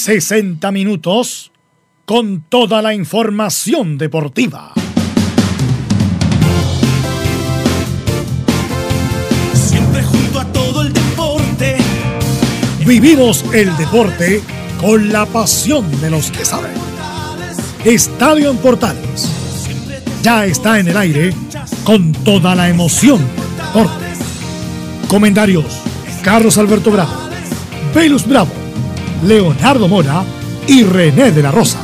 [0.00, 1.52] 60 minutos
[2.06, 4.72] con toda la información deportiva.
[9.52, 11.76] Siempre junto a todo el deporte.
[12.86, 14.42] Vivimos el deporte
[14.80, 16.72] con la pasión de los que saben.
[17.84, 19.30] Estadio en Portales.
[20.22, 21.34] Ya está en el aire
[21.84, 24.06] con toda la emoción del deporte.
[25.08, 25.66] Comentarios:
[26.22, 27.12] Carlos Alberto Bravo,
[27.94, 28.59] Velus Bravo,
[29.22, 30.24] Leonardo Mora
[30.66, 31.78] y René de la Rosa.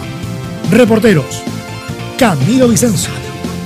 [0.70, 1.42] Reporteros:
[2.18, 3.10] Camilo Vicencio,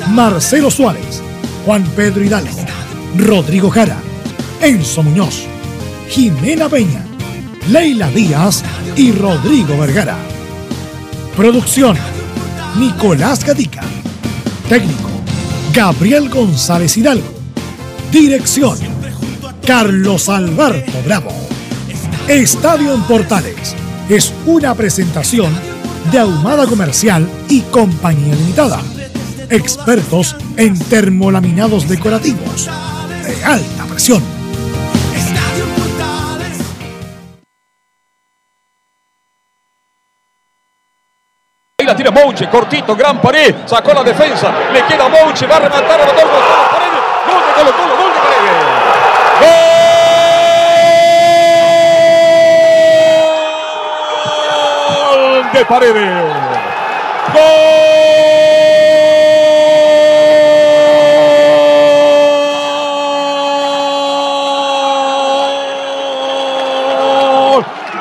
[0.08, 1.22] Marcelo Suárez,
[1.64, 2.56] Juan Pedro Hidalgo,
[3.16, 3.96] Rodrigo Jara,
[4.60, 5.44] Enzo Muñoz,
[6.08, 7.04] Jimena Peña,
[7.68, 8.62] Leila Díaz
[8.96, 10.16] y Rodrigo Vergara.
[11.36, 11.96] Producción:
[12.78, 13.82] Nicolás Gatica.
[14.68, 15.08] Técnico:
[15.72, 17.32] Gabriel González Hidalgo.
[18.10, 18.76] Dirección:
[19.64, 21.39] Carlos Alberto Bravo.
[22.28, 23.74] Estadio en Portales
[24.08, 25.52] es una presentación
[26.12, 28.80] de Ahumada Comercial y Compañía Limitada.
[29.48, 32.70] Expertos en termolaminados decorativos
[33.24, 34.22] de alta presión.
[41.78, 45.60] Ahí la tira Mouche, cortito, gran pared, sacó la defensa, le queda Mouche, va a
[45.60, 46.42] rematar a los dos gol.
[49.40, 49.79] ¡Gol
[55.52, 56.10] de Paredes!
[57.32, 57.80] ¡Gol!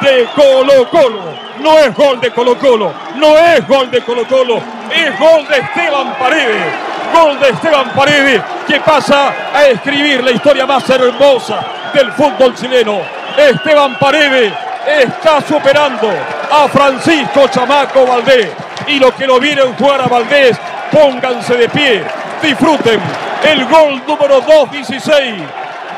[0.02, 1.40] de Colo Colo.
[1.60, 5.58] No es gol de Colo Colo, no es gol de Colo Colo, es gol de
[5.58, 6.74] Esteban Paredes.
[7.14, 11.60] Gol de Esteban Paredes que pasa a escribir la historia más hermosa
[11.94, 13.02] del fútbol chileno.
[13.36, 14.54] Esteban Paredes
[14.86, 16.10] está superando
[16.52, 18.50] a Francisco Chamaco Valdés.
[18.88, 20.58] Y los que lo vieron jugar a Valdés,
[20.92, 22.04] pónganse de pie,
[22.42, 23.00] disfruten
[23.44, 25.36] el gol número 216.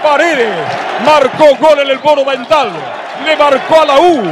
[0.04, 0.50] Paredes
[1.06, 2.70] marcó gol en el Monumental,
[3.26, 4.24] le marcó a la U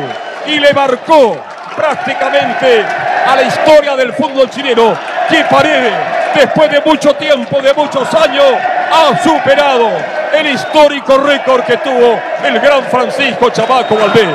[0.47, 1.38] y le marcó
[1.75, 2.83] prácticamente
[3.27, 4.94] a la historia del fútbol chileno
[5.29, 5.94] que Paredes,
[6.35, 8.45] después de mucho tiempo, de muchos años,
[8.91, 9.89] ha superado
[10.33, 14.27] el histórico récord que tuvo el gran Francisco Chamaco Valdés.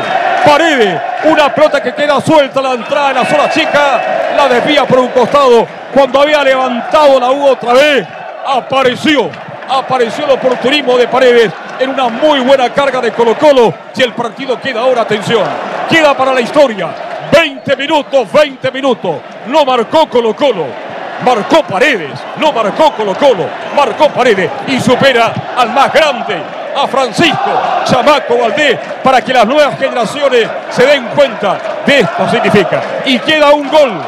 [0.44, 4.00] Paredes, una pelota que queda suelta la entrada en la zona chica,
[4.36, 5.66] la desvía por un costado.
[5.92, 8.06] Cuando había levantado la U otra vez,
[8.46, 9.30] apareció
[9.68, 13.72] apareció el oportunismo de Paredes en una muy buena carga de Colo Colo.
[13.92, 15.44] Si el partido queda ahora, atención,
[15.88, 16.88] queda para la historia.
[17.32, 19.16] 20 minutos, 20 minutos.
[19.46, 20.66] No marcó Colo Colo.
[21.24, 26.36] Marcó Paredes, no marcó Colo Colo, marcó Paredes y supera al más grande,
[26.76, 27.50] a Francisco
[27.84, 32.82] Chamaco Valdés, para que las nuevas generaciones se den cuenta de esto significa.
[33.04, 34.02] Y queda un gol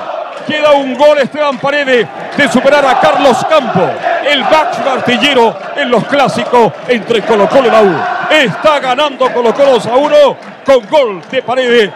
[0.47, 2.07] Queda un gol Esteban Paredes
[2.37, 3.83] de superar a Carlos Campo,
[4.25, 8.29] el máximo artillero en los clásicos entre Colo Colo y la.
[8.31, 11.91] Está ganando Colo Colo a 1 con gol de Paredes.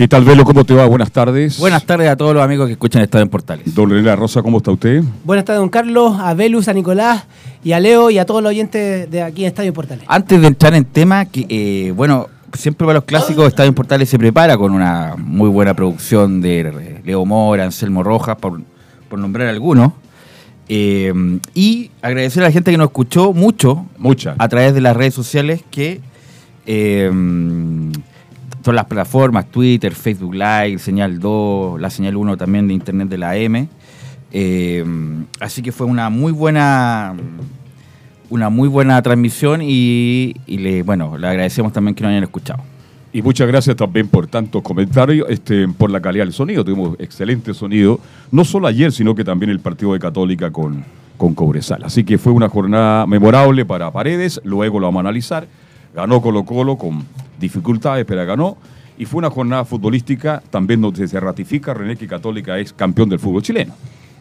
[0.00, 0.44] ¿Qué tal, Velo?
[0.44, 0.86] ¿Cómo te va?
[0.86, 1.58] Buenas tardes.
[1.58, 3.74] Buenas tardes a todos los amigos que escuchan Estadio en Portales.
[3.74, 5.02] Don René La Rosa, ¿cómo está usted?
[5.24, 7.26] Buenas tardes, don Carlos, a Velus, a Nicolás
[7.62, 10.06] y a Leo y a todos los oyentes de aquí en Estadio Portales.
[10.08, 14.08] Antes de entrar en tema, que eh, bueno, siempre para los clásicos Estadio en Portales
[14.08, 18.58] se prepara con una muy buena producción de Leo Mora, Anselmo Rojas, por,
[19.06, 19.92] por nombrar algunos.
[20.70, 21.12] Eh,
[21.52, 24.34] y agradecer a la gente que nos escuchó mucho Mucha.
[24.38, 26.00] a través de las redes sociales que
[26.64, 27.10] eh,
[28.64, 33.18] son las plataformas Twitter, Facebook Live, Señal 2, la Señal 1 también de Internet de
[33.18, 33.68] la M.
[34.32, 34.84] Eh,
[35.40, 37.14] así que fue una muy buena
[38.28, 42.62] una muy buena transmisión y, y le, bueno, le agradecemos también que nos hayan escuchado.
[43.12, 46.64] Y muchas gracias también por tantos comentarios, este, por la calidad del sonido.
[46.64, 47.98] Tuvimos excelente sonido,
[48.30, 50.84] no solo ayer, sino que también el partido de Católica con,
[51.16, 51.82] con Cobresal.
[51.82, 55.48] Así que fue una jornada memorable para Paredes, luego lo vamos a analizar.
[55.92, 57.04] Ganó Colo Colo con
[57.40, 58.56] dificultades, pero ganó.
[58.98, 63.18] Y fue una jornada futbolística también donde se ratifica René que Católica es campeón del
[63.18, 63.72] fútbol chileno.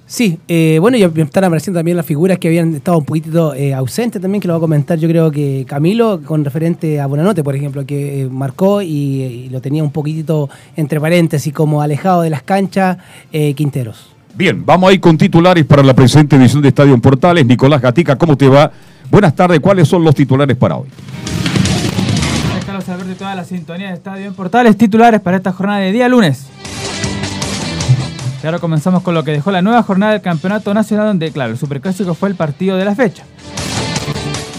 [0.09, 3.75] Sí, eh, bueno, y están apareciendo también las figuras que habían estado un poquitito eh,
[3.75, 7.43] ausentes también, que lo va a comentar yo creo que Camilo, con referente a Bonanote,
[7.43, 12.23] por ejemplo, que eh, marcó y, y lo tenía un poquitito entre paréntesis, como alejado
[12.23, 12.97] de las canchas,
[13.31, 14.09] eh, Quinteros.
[14.33, 17.45] Bien, vamos a ir con titulares para la presente edición de Estadio en Portales.
[17.45, 18.71] Nicolás Gatica, ¿cómo te va?
[19.11, 20.87] Buenas tardes, ¿cuáles son los titulares para hoy?
[23.09, 26.45] Y toda la sintonía de Estadio en Portales, titulares para esta jornada de día lunes.
[28.43, 31.57] Ahora comenzamos con lo que dejó la nueva jornada del Campeonato Nacional, donde, claro, el
[31.57, 33.23] Superclásico fue el partido de la fecha.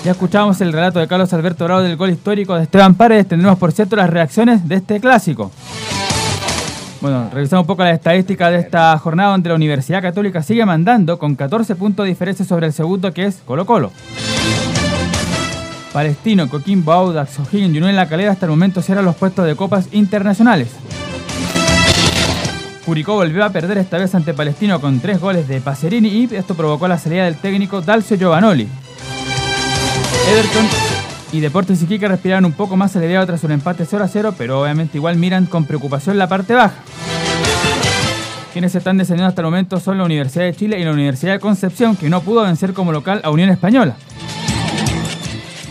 [0.05, 3.29] Ya escuchamos el relato de Carlos Alberto Bravo del gol histórico de Esteban Paredes.
[3.29, 5.53] Tendremos, por cierto, las reacciones de este clásico.
[7.01, 11.21] Bueno, revisamos un poco las estadísticas de esta jornada donde la Universidad Católica sigue mandando
[11.21, 13.93] con 14 puntos de diferencia sobre el segundo que es Colo Colo.
[15.93, 19.57] Palestino, Coquimbo, Audax, O'Higgins y Unión La Calera hasta el momento cierran los puestos de
[19.57, 20.69] copas internacionales.
[22.85, 26.55] Curicó volvió a perder esta vez ante Palestino con tres goles de Pacerini y esto
[26.55, 28.67] provocó la salida del técnico Dalcio Giovanoli.
[30.31, 30.67] Everton
[31.33, 34.61] y Deportes Iquique respiraron un poco más aliviado tras un empate 0 a 0, pero
[34.63, 36.75] obviamente igual miran con preocupación la parte baja.
[38.53, 41.41] Quienes están descendiendo hasta el momento son la Universidad de Chile y la Universidad de
[41.41, 43.95] Concepción, que no pudo vencer como local a Unión Española.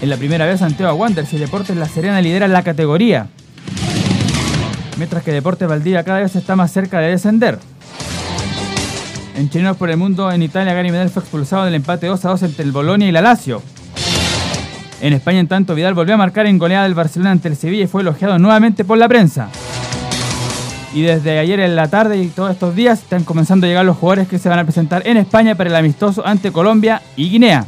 [0.02, 3.28] En la primera vez Santiago Wanderers y Deportes La Serena lideran la categoría,
[4.98, 7.60] mientras que Deportes Valdivia cada vez está más cerca de descender.
[9.36, 12.30] En Chilenos por el Mundo, en Italia, Gary Medel fue expulsado del empate 2 a
[12.30, 13.62] 2 entre el Bolonia y la Lazio.
[15.02, 17.84] En España, en tanto, Vidal volvió a marcar en goleada del Barcelona ante el Sevilla
[17.84, 19.50] y fue elogiado nuevamente por la prensa.
[20.94, 23.98] Y desde ayer en la tarde y todos estos días están comenzando a llegar los
[23.98, 27.66] jugadores que se van a presentar en España para el amistoso ante Colombia y Guinea.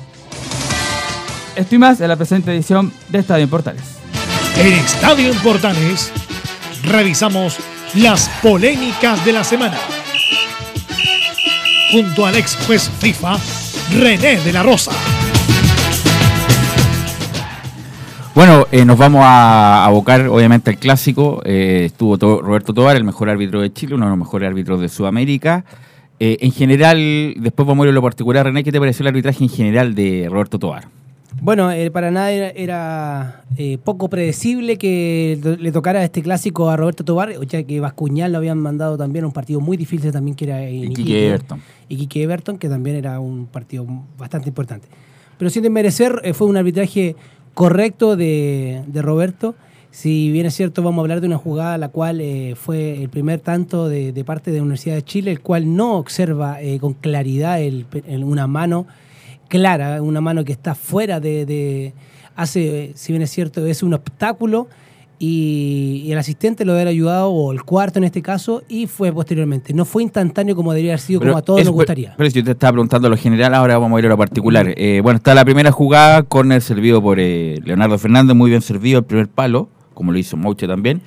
[1.55, 3.83] Esto y más en la presente edición de Estadio en Portales.
[4.57, 6.11] En Estadio en Portales
[6.83, 7.57] revisamos
[7.95, 9.77] las polémicas de la semana.
[11.91, 13.37] Junto al ex juez FIFA,
[13.99, 14.91] René de la Rosa.
[18.33, 21.41] Bueno, eh, nos vamos a abocar obviamente al clásico.
[21.43, 24.79] Eh, estuvo to- Roberto Tobar, el mejor árbitro de Chile, uno de los mejores árbitros
[24.79, 25.65] de Sudamérica.
[26.17, 26.97] Eh, en general,
[27.37, 28.45] después vamos a ir a lo particular.
[28.45, 30.85] René, ¿qué te pareció el arbitraje en general de Roberto Tobar?
[31.43, 36.77] Bueno, eh, para nada era, era, eh, poco predecible que le tocara este clásico a
[36.77, 40.35] Roberto Tobar, ya que Bascuñán lo habían mandado también a un partido muy difícil también
[40.35, 41.27] que era en Iquique Iquique.
[41.29, 41.61] Everton.
[41.89, 43.87] Y Quique Everton, que también era un partido
[44.19, 44.87] bastante importante.
[45.39, 47.15] Pero sin desmerecer, eh, fue un arbitraje
[47.55, 49.55] correcto de, de Roberto.
[49.89, 53.09] Si bien es cierto, vamos a hablar de una jugada la cual eh, fue el
[53.09, 56.77] primer tanto de, de parte de la Universidad de Chile, el cual no observa eh,
[56.79, 58.85] con claridad el el- una mano
[59.51, 61.93] clara, una mano que está fuera de, de-
[62.37, 64.69] hace, si bien es cierto, es un obstáculo
[65.19, 69.73] y, el asistente lo haber ayudado, o el cuarto en este caso, y fue posteriormente.
[69.73, 72.15] No fue instantáneo como debería haber sido, como a todos nos gustaría.
[72.17, 74.73] Pero si yo te estaba preguntando lo general, ahora vamos a ir a lo particular.
[74.77, 78.99] Eh, bueno, está la primera jugada, córner servido por eh, Leonardo Fernández, muy bien servido,
[78.99, 81.01] el primer palo, como lo hizo Mouche también.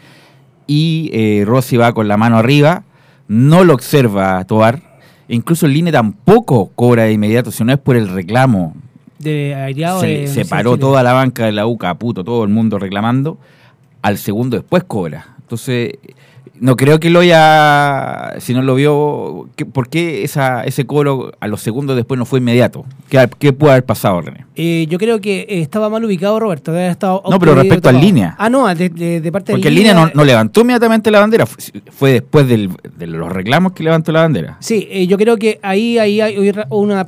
[0.66, 2.84] Y eh, Rossi va con la mano arriba,
[3.26, 4.93] no lo observa Tobar.
[5.28, 8.74] Incluso el línea tampoco cobra de inmediato, si no es por el reclamo.
[9.18, 12.50] de aireado Se, de se paró toda la banca de la UCA, puto, todo el
[12.50, 13.38] mundo reclamando.
[14.02, 15.34] Al segundo después cobra.
[15.40, 15.94] Entonces,
[16.60, 18.34] no creo que lo haya.
[18.40, 19.48] Si no lo vio.
[19.56, 22.84] ¿qué- ¿Por qué esa, ese cobro a los segundos después no fue inmediato?
[23.08, 24.44] ¿Qué, qué puede haber pasado, René?
[24.56, 26.76] Eh, yo creo que eh, estaba mal ubicado Roberto.
[26.78, 28.36] estado No, pero respecto a línea.
[28.38, 31.20] Ah, no, de, de- de parte Porque de en línea no, no levantó inmediatamente la
[31.20, 31.46] bandera.
[31.46, 31.58] Fue,
[31.90, 34.56] fue después del- de los reclamos que levantó la bandera.
[34.60, 36.36] Sí, eh, yo creo que ahí, ahí hay
[36.70, 37.04] una,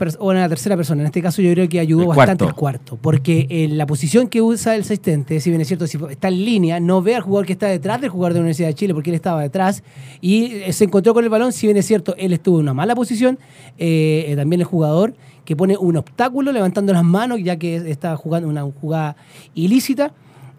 [0.49, 1.03] tercera persona.
[1.03, 2.49] En este caso yo creo que ayudó El bastante cuarto.
[2.49, 2.99] el cuarto.
[3.00, 6.44] Porque en la posición que usa el asistente, si bien es cierto, si está en
[6.44, 8.94] línea, no ve al jugador que está detrás del jugador de la Universidad de Chile,
[8.94, 9.82] porque él estaba detrás,
[10.20, 12.75] y eh, se encontró con el balón, si bien es cierto, él estuvo en una
[12.75, 13.38] mala posición,
[13.76, 15.14] eh, eh, también el jugador
[15.44, 19.17] que pone un obstáculo levantando las manos, ya que está jugando una jugada
[19.55, 20.12] ilícita.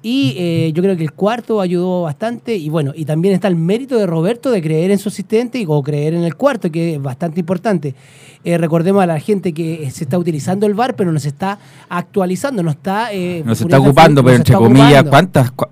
[0.04, 2.56] Y eh, yo creo que el cuarto ayudó bastante.
[2.56, 5.66] Y bueno, y también está el mérito de Roberto de creer en su asistente y
[5.68, 7.96] o creer en el cuarto, que es bastante importante.
[8.46, 11.58] Eh, recordemos a la gente que se está utilizando el VAR, pero no se está
[11.90, 13.12] actualizando, no está.
[13.12, 13.44] eh,
[13.90, 15.04] ocupando, pero entre comillas.
[15.10, 15.52] ¿cuántas?
[15.54, 15.70] cua-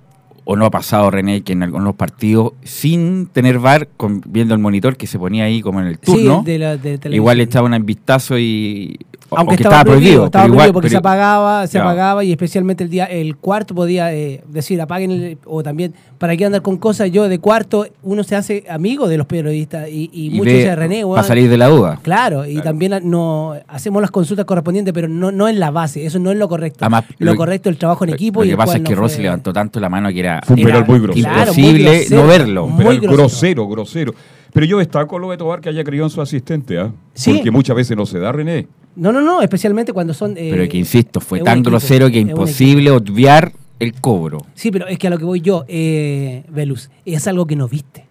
[0.48, 4.60] o no ha pasado, René, que en algunos partidos, sin tener VAR, con- viendo el
[4.62, 7.14] monitor que se ponía ahí como en el Sí, turno, de la- de televisión.
[7.16, 8.98] igual estaban en vistazo y.
[9.40, 12.32] Aunque que estaba, prohibido, estaba pero prohibido igual- porque pero- se apagaba, se apagaba y
[12.32, 16.62] especialmente el día, el cuarto podía eh, decir apaguen el- o también para qué andar
[16.62, 17.12] con cosas.
[17.12, 20.76] Yo de cuarto uno se hace amigo de los periodistas y, y, y muchos se
[20.76, 22.00] René, para salir de la duda.
[22.02, 26.06] Claro, y también a- no hacemos las consultas correspondientes, pero no, no en la base,
[26.06, 26.80] eso no es lo correcto.
[26.82, 28.42] Además, lo, lo- correcto es el trabajo en equipo.
[28.42, 30.56] Lo y que pasa es no que Rossi levantó tanto la mano que era Fue
[30.56, 31.28] un Era- muy grosero.
[31.30, 32.68] claro, muy imposible grosero, no verlo.
[32.68, 33.18] muy Un penal grosero.
[33.18, 34.14] grosero, grosero.
[34.54, 36.90] Pero yo destaco lo de Tobar que haya creído en su asistente, ¿ah?
[37.14, 37.34] Sí.
[37.34, 38.68] Porque muchas veces no se da, René.
[38.96, 40.38] No, no, no, especialmente cuando son...
[40.38, 44.46] eh, Pero que insisto, fue tan equipo, grosero que imposible obviar el cobro.
[44.54, 47.68] Sí, pero es que a lo que voy yo, eh, Velus, es algo que no
[47.68, 48.06] viste.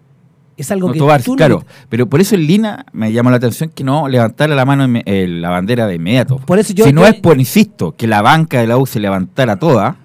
[0.57, 1.65] Es algo No, que Tobar, tú no- claro.
[1.89, 5.27] Pero por eso en Lina me llamó la atención que no levantara la mano, eh,
[5.27, 6.37] la bandera de inmediato.
[6.37, 8.99] Por eso yo- si no es por, insisto, que la banca de la U se
[8.99, 9.97] levantara toda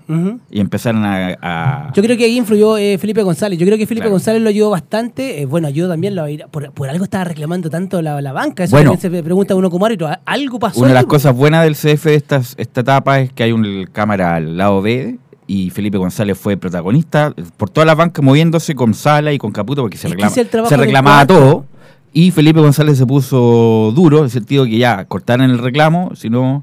[0.51, 1.39] y empezaran a...
[1.41, 3.57] a- Yo creo que ahí influyó eh, Felipe González.
[3.61, 4.15] Yo creo que Felipe Claro.
[4.15, 5.41] González lo ayudó bastante.
[5.41, 8.65] Eh, bueno, yo también lo por, por algo estaba reclamando tanto la, la banca.
[8.65, 8.91] Eso Bueno.
[8.93, 10.09] también se pregunta uno como árbitro.
[10.09, 10.81] ¿a- ¿Algo pasó?
[10.81, 13.87] Una de las cosas buenas del CF de esta, esta etapa es que hay una
[13.93, 15.17] cámara al lado B
[15.53, 19.83] y Felipe González fue protagonista por todas las bancas moviéndose con Sala y con Caputo
[19.83, 20.31] porque se, reclama-
[20.77, 21.65] reclamaba todo.
[22.13, 26.29] Y Felipe González se puso duro, en el sentido que ya cortaran el reclamo, si
[26.31, 26.63] no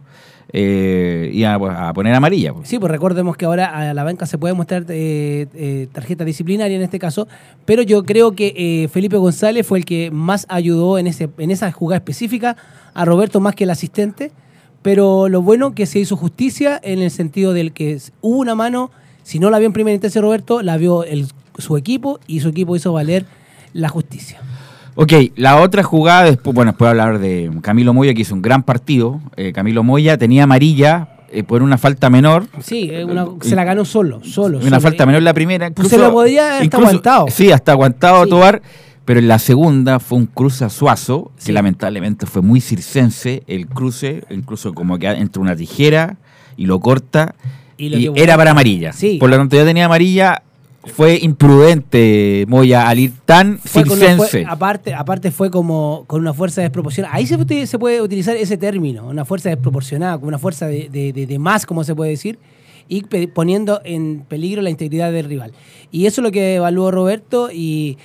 [0.53, 2.53] eh, iba a, a poner amarilla.
[2.53, 2.67] pues.
[2.69, 6.75] Sí, pues recordemos que ahora a la banca se puede mostrar eh, eh, tarjeta disciplinaria
[6.77, 7.27] en este caso,
[7.65, 11.51] pero yo creo que eh, Felipe González fue el que más ayudó en, ese, en
[11.51, 12.55] esa jugada específica
[12.93, 14.31] a Roberto más que el asistente,
[14.87, 18.89] pero lo bueno que se hizo justicia en el sentido del que hubo una mano,
[19.21, 21.27] si no la vio en primera instancia Roberto, la vio el-
[21.57, 23.25] su equipo y su equipo hizo valer
[23.73, 24.39] la justicia.
[24.95, 28.63] Ok, la otra jugada, después, bueno, después hablar de Camilo Moya, que hizo un gran
[28.63, 29.19] partido.
[29.35, 32.45] Eh, Camilo Moya tenía amarilla eh, por una falta menor.
[32.63, 33.05] Sí, eh,
[33.41, 34.59] se la ganó solo, solo.
[34.59, 34.79] Una solo.
[34.81, 35.69] falta menor la primera.
[35.71, 37.25] Pues se lo haber hasta incluso- aguantado.
[37.29, 38.29] Sí, hasta aguantado Sí.
[38.29, 38.61] Tobar.
[39.07, 41.45] Pero en la segunda fue un cruce a Suazo, Sí.
[41.47, 46.17] que lamentablemente fue muy circense el cruce, incluso como que entre una tijera
[46.57, 47.33] y lo corta.
[47.77, 48.91] Y lo era para amarilla.
[48.91, 49.17] Sí.
[49.17, 50.43] Por lo tanto, ya tenía amarilla.
[50.93, 54.29] Fue imprudente Moya al ir tan Fue con una circense.
[54.43, 57.15] fue- aparte, aparte fue como con una fuerza desproporcionada.
[57.15, 60.89] Ahí se, puede- se puede utilizar ese término, una fuerza desproporcionada, como una fuerza de,
[60.91, 62.39] de- de- de más, como se puede decir,
[62.89, 65.51] y poniendo en peligro la integridad del rival.
[65.91, 67.97] Y eso es lo que evaluó Roberto y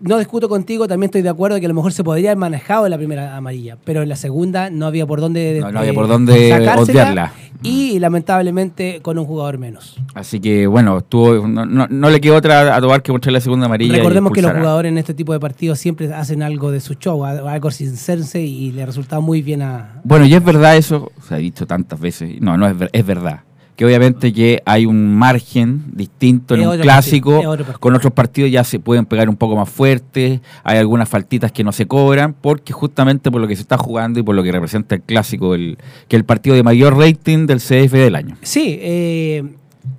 [0.00, 2.86] no discuto contigo, también estoy de acuerdo que a lo mejor se podría haber manejado
[2.86, 5.92] en la primera amarilla, pero en la segunda no había por dónde No, no había
[5.94, 7.32] por dónde obviarla.
[7.62, 9.98] Y lamentablemente con un jugador menos.
[10.14, 13.40] Así que bueno, estuvo, no, no- no le quedó otra a Tobar que mostrar la
[13.40, 13.94] segunda amarilla.
[13.94, 16.94] y Recordemos que los jugadores en este tipo de partidos siempre hacen algo de su
[16.94, 20.00] show, algo sincerse y le resulta muy bien a...
[20.04, 23.04] Bueno, y es verdad eso, se ha dicho tantas veces, no, no es, ver- es
[23.06, 23.40] verdad,
[23.80, 28.12] que obviamente que hay un margen distinto en Es un clásico, partido, otro con otros
[28.12, 31.86] partidos ya se pueden pegar un poco más fuerte, hay algunas faltitas que no se
[31.86, 35.00] cobran, porque justamente por lo que se está jugando y por lo que representa el
[35.00, 38.36] clásico, el, que es el partido de mayor rating del CF del año.
[38.42, 39.44] Sí, eh,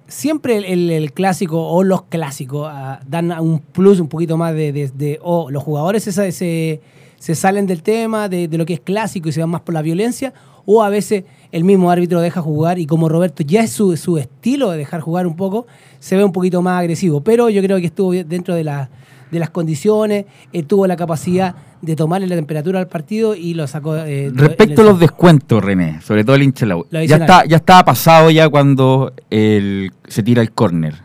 [0.08, 4.54] siempre el, el- el clásico o los clásicos ah, dan un plus un poquito más
[4.54, 4.72] de...
[4.74, 6.82] de- de- o los jugadores se, se,
[7.18, 9.74] se salen del tema de, de lo que es clásico y se van más por
[9.74, 10.36] la violencia,
[10.68, 14.18] o a veces el mismo árbitro deja jugar y como Roberto ya es su, su
[14.18, 15.68] estilo de dejar jugar un poco,
[16.00, 17.22] se ve un poquito más agresivo.
[17.22, 18.90] Pero yo creo que estuvo dentro de, la-
[19.32, 23.66] de las condiciones, eh, tuvo la capacidad de tomarle la temperatura al partido y lo
[23.68, 23.96] sacó...
[23.98, 27.16] eh, Respecto a los descuentos, René, sobre todo el hincha de la U, Lo ya,
[27.18, 30.96] está, ya estaba pasado ya cuando el- se tira el córner.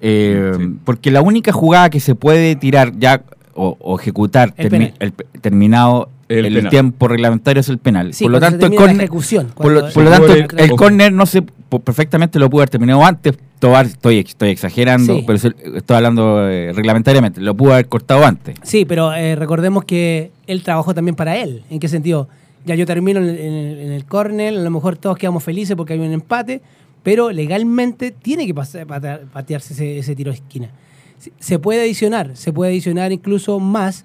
[0.00, 0.76] Eh, Sí.
[0.84, 3.22] Porque la única jugada que se puede tirar ya
[3.54, 8.14] o, o ejecutar El termi- el terminado El el, tiempo reglamentario es el penal.
[8.14, 11.42] Sí, por lo tanto, el ejecución, por lo, por tanto, el o- córner no se
[11.84, 13.34] perfectamente lo pudo haber terminado antes.
[13.58, 15.24] Tobar, estoy, estoy exagerando, Sí.
[15.26, 15.38] pero
[15.76, 17.40] estoy hablando eh, reglamentariamente.
[17.40, 18.56] Lo pudo haber cortado antes.
[18.62, 21.62] Sí, pero eh, recordemos que él trabajó también para él.
[21.70, 22.28] ¿En qué sentido?
[22.66, 25.42] Ya yo termino en el, en el, en el córner, a lo mejor todos quedamos
[25.42, 26.60] felices porque hay un empate,
[27.02, 28.86] pero legalmente tiene que pasar-
[29.32, 30.68] patearse ese, ese tiro de esquina.
[31.38, 34.04] Se- puede adicionar, se puede adicionar incluso más,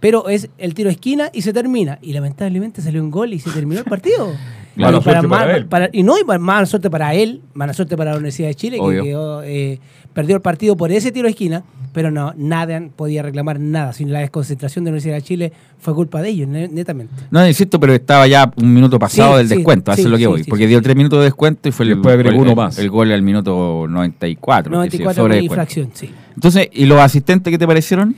[0.00, 1.98] pero es el tiro de esquina y se termina.
[2.02, 4.32] Y lamentablemente salió un gol y se terminó el partido.
[4.76, 5.66] Mala Y para él.
[5.66, 8.54] para- y no, y para- mala suerte para él, mala suerte para la Universidad de
[8.54, 9.02] Chile, Obvio.
[9.02, 9.78] que quedó, eh,
[10.14, 13.92] perdió el partido por ese tiro de esquina, pero no, nada podía reclamar nada.
[13.92, 17.12] Sin la desconcentración de la Universidad de Chile fue culpa de ellos, ne- netamente.
[17.32, 20.10] No, insisto, pero estaba ya un minuto pasado Sí, del sí, descuento, eso sí, es
[20.10, 20.44] lo que sí, voy.
[20.44, 20.84] sí, porque sí, dio sí.
[20.84, 22.78] tres minutos de descuento y fue el, Después el- uno el- más.
[22.78, 24.70] el gol al minuto 94.
[24.70, 26.10] que sí, 94 sobre infracción, sí.
[26.40, 28.16] Entonces, ¿y los asistentes qué te parecieron?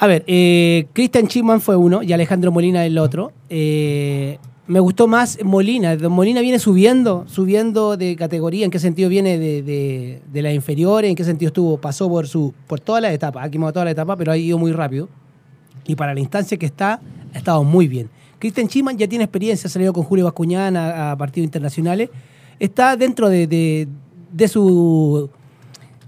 [0.00, 3.30] A ver, eh, Christian Chipman fue uno y Alejandro Molina el otro.
[3.48, 5.96] Eh, me gustó más Molina.
[6.08, 8.64] Molina viene subiendo, subiendo de categoría.
[8.64, 9.62] ¿En qué sentido viene de,
[10.28, 11.08] de, las inferiores?
[11.08, 11.80] ¿En qué sentido estuvo?
[11.80, 13.46] Pasó por su por todas las etapas.
[13.46, 15.08] Ha quemado todas las etapas, pero ha ido muy rápido.
[15.86, 17.00] Y para la instancia que está,
[17.32, 18.10] ha estado muy bien.
[18.40, 22.10] Christian Chipman ya tiene experiencia, ha salido con Julio Bascuñán a, partidos internacionales.
[22.58, 23.86] Está dentro de, de-
[24.32, 25.30] de su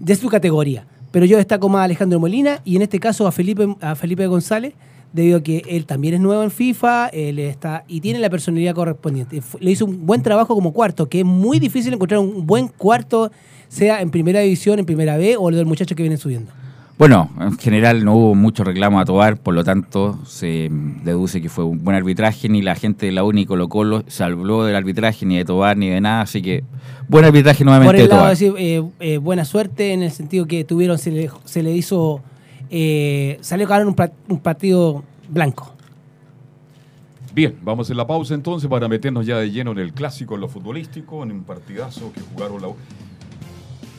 [0.01, 0.85] de su categoría.
[1.13, 4.25] Pero yo destaco más a Alejandro Molina y en este caso a Felipe, a Felipe
[4.25, 4.73] González,
[5.11, 8.73] debido a que él también es nuevo en FIFA él está, y tiene la personalidad
[8.73, 9.43] correspondiente.
[9.59, 13.31] Le hizo un buen trabajo como cuarto, que es muy difícil encontrar un buen cuarto,
[13.67, 16.51] sea en primera división, en primera B o el del muchacho que viene subiendo.
[16.97, 20.69] Bueno, en general no hubo mucho reclamo a Tobar, por lo tanto se
[21.03, 24.23] deduce que fue un buen arbitraje, ni la gente de la UNI Colo Colo se
[24.23, 26.63] habló del arbitraje, ni de Tobar, ni de nada, así que
[27.07, 28.37] buen arbitraje Por nuevamente de el lado de Tobar.
[28.37, 32.21] decir, eh, eh, buena suerte en el sentido que tuvieron, se le, se le hizo
[32.69, 33.95] eh, salió a ganar un,
[34.29, 35.73] un partido blanco.
[37.33, 40.41] Bien, vamos en la pausa entonces para meternos ya de lleno en el clásico, en
[40.41, 42.75] lo futbolístico, en un partidazo que jugaron la U.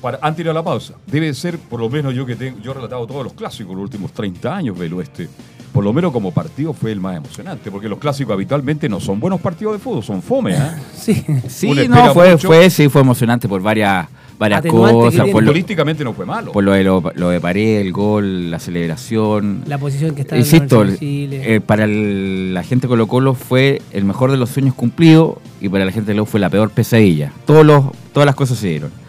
[0.04, 2.58] Para, antes de ir a la pausa, debe ser, por lo menos yo que tengo,
[2.60, 5.30] yo he relatado todos los clásicos los últimos 30 años del oeste,
[5.72, 9.18] por lo menos como partido fue el más emocionante, porque los clásicos habitualmente no son
[9.18, 10.58] buenos partidos de fútbol, son fome, ¿eh?
[10.94, 11.24] Sí.
[11.48, 12.48] Sí, no, fue, mucho.
[12.48, 14.06] fue, sí, fue emocionante por varias,
[14.38, 15.20] varias Atenuante cosas.
[15.20, 16.52] Por lo, Futbolísticamente no fue malo.
[16.52, 19.62] por lo de, lo, lo de Pared, el gol, la celebración.
[19.66, 21.54] La posición que está en la Insisto, de Chile.
[21.54, 25.70] eh, para el- la gente Colo Colo fue el mejor de los sueños cumplidos y
[25.70, 27.32] para la gente de fue la peor pesadilla.
[27.46, 29.03] Todos los, todas las cosas se dieron.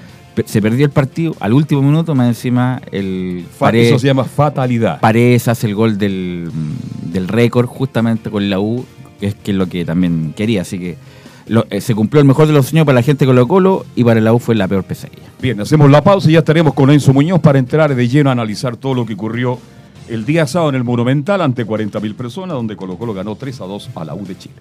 [0.45, 4.23] Se perdió el partido al último minuto, más encima el Fa- Pared, Eso se llama
[4.25, 4.99] fatalidad.
[4.99, 6.49] Paredes hace el gol del,
[7.03, 8.85] del récord justamente con la U,
[9.19, 10.61] que es, que es lo que también quería.
[10.61, 10.97] Así que
[11.47, 13.85] lo- eh, se cumplió el mejor de los sueños para la gente de Colo Colo
[13.95, 15.23] y para la U fue la peor pesadilla.
[15.41, 18.33] Bien, hacemos la pausa y ya estaremos con Enzo Muñoz para entrar de lleno a
[18.33, 19.57] analizar todo lo que ocurrió
[20.09, 23.65] el día sábado en el Monumental ante 40.000 personas, donde Colo Colo ganó 3 a
[23.65, 24.55] 2 a la U de Chile.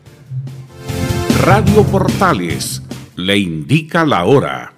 [1.43, 2.81] Radio Portales
[3.17, 4.74] le indica la hora.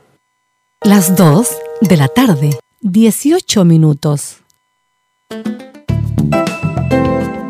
[0.87, 1.49] Las 2
[1.81, 4.45] de la tarde, 18 minutos.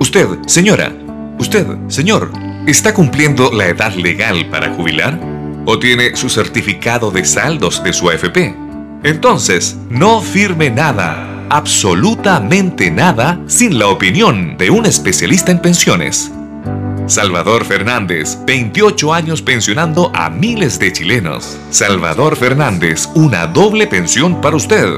[0.00, 0.92] Usted, señora,
[1.38, 2.30] usted, señor,
[2.66, 5.18] ¿está cumpliendo la edad legal para jubilar?
[5.64, 8.54] ¿O tiene su certificado de saldos de su AFP?
[9.02, 16.32] Entonces, no firme nada, absolutamente nada, sin la opinión de un especialista en pensiones.
[17.06, 21.56] Salvador Fernández, 28 años pensionando a miles de chilenos.
[21.70, 24.88] Salvador Fernández, una doble pensión para usted.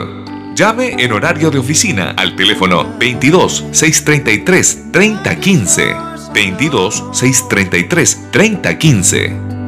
[0.54, 6.07] Llame en horario de oficina al teléfono 22 633 3015.
[6.32, 9.58] 22 633 3015.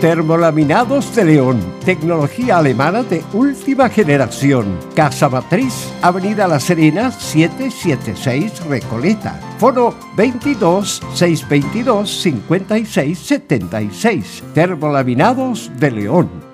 [0.00, 4.78] Termolaminados de León, tecnología alemana de última generación.
[4.94, 9.38] Casa Matriz, Avenida La Serena, 776 Recoleta.
[9.58, 14.42] Foro 22 622 56 76.
[14.54, 16.50] Termolaminados de León.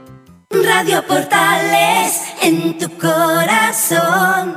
[0.51, 4.57] Radio Portales en tu corazón,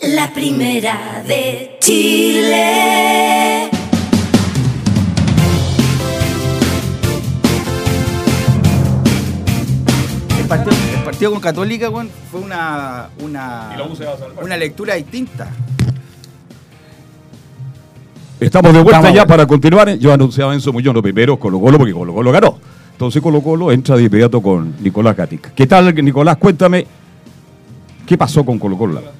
[0.00, 3.64] la primera de Chile.
[10.38, 11.90] El partido, el partido con Católica,
[12.30, 15.50] fue una, una, lectura distinta.
[18.38, 19.96] Estamos de vuelta Estamos ya para continuar.
[19.96, 22.58] Yo anunciaba Enzo Muñoz, no, primero Colo Colo, porque Colo Colo ganó.
[22.92, 25.50] Entonces Colo Colo entra de inmediato con Nicolás Gatica.
[25.54, 26.36] ¿Qué tal, Nicolás?
[26.36, 26.86] Cuéntame,
[28.06, 29.16] ¿qué pasó con Colo Colo?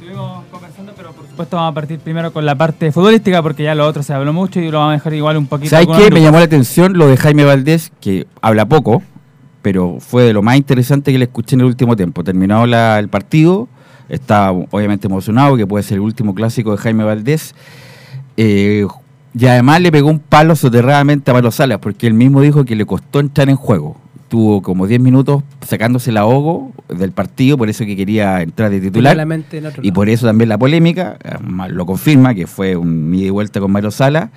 [1.36, 4.32] Supuesto vamos a partir primero con la parte futbolística porque ya lo otro se habló
[4.32, 5.70] mucho y lo vamos a dejar igual un poquito.
[5.70, 6.10] ¿Sabes qué?
[6.10, 9.02] Me llamó la atención lo de Jaime Valdés, que habla poco,
[9.62, 12.24] pero fue de lo más interesante que le escuché en el último tiempo.
[12.24, 13.68] Terminado la- el partido,
[14.08, 17.54] está obviamente emocionado, que puede ser el último clásico de Jaime Valdés.
[18.36, 18.86] Eh,
[19.38, 22.74] Y además le pegó un palo soterradamente a Pablo Salas, porque él mismo dijo que
[22.74, 23.98] le costó entrar en juego.
[24.28, 28.80] Tuvo como 10 minutos sacándose el ahogo del partido, por eso que quería entrar de
[28.80, 29.16] titular.
[29.82, 31.36] Y por eso también la polémica, eh,
[31.68, 34.30] lo confirma, que fue un ida y vuelta con Mario Sala.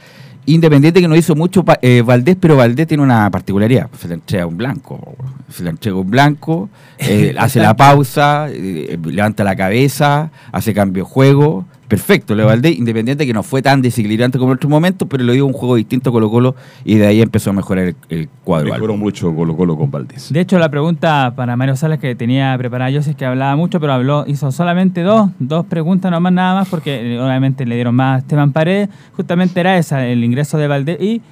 [0.49, 3.87] Independiente que no hizo mucho eh, Valdés, pero Valdés tiene una particularidad.
[3.99, 5.15] Se le entrega un blanco.
[5.51, 11.03] Se le entrega un blanco, eh, hace la pausa, eh, levanta la cabeza, hace cambio
[11.03, 11.65] de juego.
[11.89, 15.23] Perfecto, lo de Valdés, independiente que no fue tan desequilibrante como en otros momentos, pero
[15.23, 17.95] le dio un juego distinto a Colo Colo y de ahí empezó a mejorar el,
[18.09, 18.71] el cuadro.
[18.71, 20.31] Mejoró mucho Colo Colo con Valdés.
[20.31, 23.79] De hecho, la pregunta para Mario Salas que tenía preparada yo es que hablaba mucho,
[23.79, 27.95] pero habló, hizo solamente dos, dos preguntas nomás nada más, porque eh, obviamente le dieron
[27.95, 28.89] más a Esteban Paredes.
[29.17, 31.23] Justamente era esa, el ingreso de Valdés y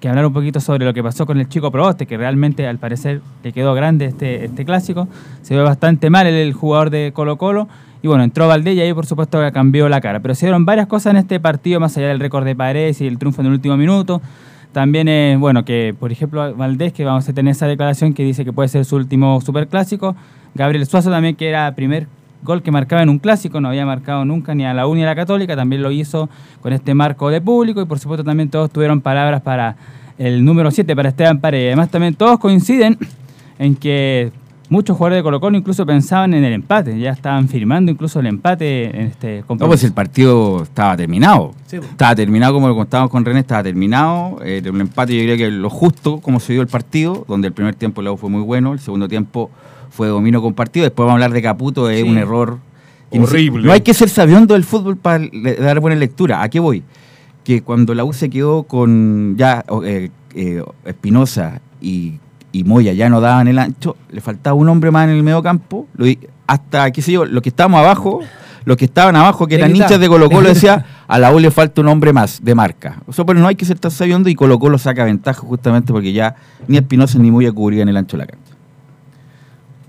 [0.00, 2.78] que hablar un poquito sobre lo que pasó con el chico Proboste, que realmente al
[2.78, 5.08] parecer le quedó grande este, este clásico.
[5.42, 7.68] Se ve bastante mal el, el jugador de Colo Colo.
[8.02, 10.20] Y bueno, entró Valdés y ahí por supuesto cambió la cara.
[10.20, 13.06] Pero se dieron varias cosas en este partido, más allá del récord de Paredes y
[13.06, 14.20] el triunfo en el último minuto.
[14.72, 18.44] También, eh, bueno, que por ejemplo Valdés, que vamos a tener esa declaración que dice
[18.44, 20.14] que puede ser su último superclásico.
[20.54, 22.06] Gabriel Suazo también, que era primer
[22.42, 25.04] gol que marcaba en un clásico, no había marcado nunca ni a la Uni ni
[25.04, 26.28] a la Católica, también lo hizo
[26.60, 29.76] con este marco de público y por supuesto también todos tuvieron palabras para
[30.18, 31.68] el número 7, para Esteban Paredes.
[31.68, 32.98] Además también todos coinciden
[33.58, 34.32] en que
[34.70, 38.26] muchos jugadores de Colo Colo incluso pensaban en el empate, ya estaban firmando incluso el
[38.26, 39.70] empate en este No, compromiso.
[39.70, 41.52] pues el partido estaba terminado.
[41.66, 41.90] Sí, pues.
[41.90, 44.38] Estaba terminado, como lo contábamos con René, estaba terminado.
[44.44, 47.48] Eh, Era un empate, yo creo que lo justo, como se dio el partido, donde
[47.48, 49.50] el primer tiempo U fue muy bueno, el segundo tiempo
[49.90, 50.84] fue dominio compartido.
[50.84, 52.08] Después vamos a hablar de Caputo, es Sí.
[52.08, 52.58] un error.
[53.10, 53.64] Horrible.
[53.66, 55.24] No hay que ser sabiondo del fútbol para
[55.60, 56.42] dar buena lectura.
[56.42, 56.82] ¿A qué voy?
[57.44, 62.14] Que cuando la U se quedó con ya o- eh, eh, Espinosa y,
[62.56, 65.42] y Moya ya no daban el ancho, le faltaba un hombre más en el medio
[65.42, 65.86] campo,
[66.46, 68.20] hasta, qué sé yo, los que estábamos abajo,
[68.64, 71.50] los que estaban abajo, que eran hinchas de Colo Colo, decía, a la U le
[71.50, 73.02] falta un hombre más de marca.
[73.06, 75.92] O sea, pero no hay que ser tan sabiondo y Colo Colo saca ventaja justamente
[75.92, 76.34] porque ya
[76.66, 78.56] ni Espinosa ni Moya cubrían el ancho de la cancha.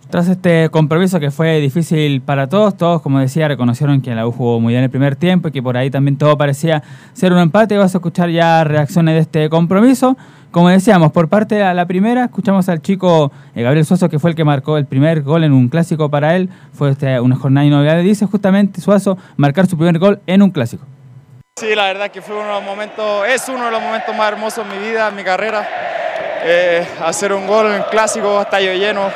[0.10, 4.32] Tras este compromiso que fue difícil para todos, todos, como decía, reconocieron que la U
[4.32, 6.82] jugó muy bien el primer tiempo y que por ahí también todo parecía
[7.14, 7.78] ser un empate.
[7.78, 10.18] Vas a escuchar ya reacciones de este compromiso.
[10.52, 14.30] Como decíamos, por parte de la primera, escuchamos al chico eh, Gabriel Suazo, que fue
[14.32, 16.50] el que marcó el primer gol en un clásico para él.
[16.74, 18.04] Fue este, una jornada de novedades.
[18.04, 20.86] Dice justamente Suazo marcar su primer gol en un clásico.
[21.60, 24.32] Sí, la verdad que fue uno de los momentos, es uno de los momentos más
[24.32, 25.68] hermosos en mi vida, en mi carrera.
[26.44, 29.10] Eh, hacer un gol en clásico, estadio lleno.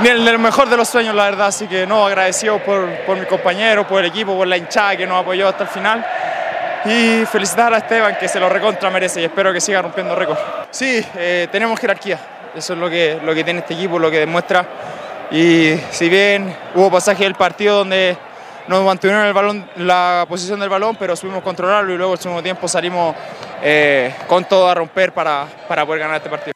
[0.00, 1.46] Ni el, el mejor de los sueños, la verdad.
[1.46, 5.06] Así que no, agradecido por, por mis compañeros, por el equipo, por la hinchada que
[5.06, 6.04] nos apoyó hasta el final.
[6.86, 10.38] Y felicitar a Esteban que se lo recontra merece y espero que siga rompiendo récord.
[10.70, 12.18] Sí, eh, tenemos jerarquía.
[12.54, 14.66] Eso es lo que, lo que tiene este equipo, lo que demuestra.
[15.30, 18.16] Y si bien hubo pasaje del partido donde
[18.68, 22.42] nos mantuvieron el balón, la posición del balón, pero supimos controlarlo y luego el segundo
[22.42, 23.14] tiempo salimos
[23.62, 26.52] eh, con todo a romper para, para poder ganar este partido.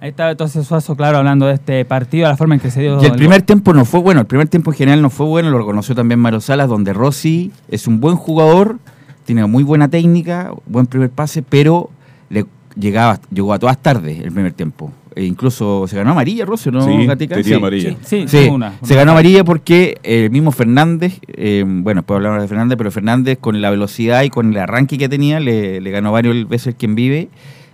[0.00, 3.02] Ahí estaba entonces Suazo, claro, hablando de este partido, la forma en que se dio.
[3.02, 5.50] Y el primer tiempo no fue bueno, el primer tiempo en general no fue bueno,
[5.50, 8.78] lo reconoció también Mario Salas, donde Rossi es un buen jugador,
[9.24, 11.90] tiene muy buena técnica, buen primer pase, pero
[12.30, 12.44] le
[12.76, 14.92] llegaba, llegó a todas tardes el primer tiempo.
[15.16, 17.36] E incluso se ganó amarilla Rossi, ¿no, Sí, Gatica?
[17.36, 17.96] tenía amarilla.
[18.02, 22.48] Sí, Sí, una- se ganó amarilla porque el mismo Fernández, eh, bueno, después hablamos de
[22.48, 26.10] Fernández, pero Fernández con la velocidad y con el arranque que tenía le, le ganó
[26.10, 27.28] varios veces quien vive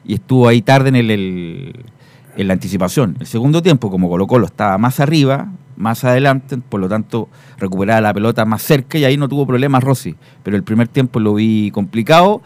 [0.04, 1.76] y estuvo ahí tarde en, el, el-
[2.36, 3.16] en la anticipación.
[3.20, 8.00] El segundo tiempo, como Colo Colo estaba más arriba, más adelante, por lo tanto recuperaba
[8.00, 10.14] la pelota más cerca y ahí no tuvo problemas Rossi.
[10.42, 12.42] Pero el primer tiempo lo vi complicado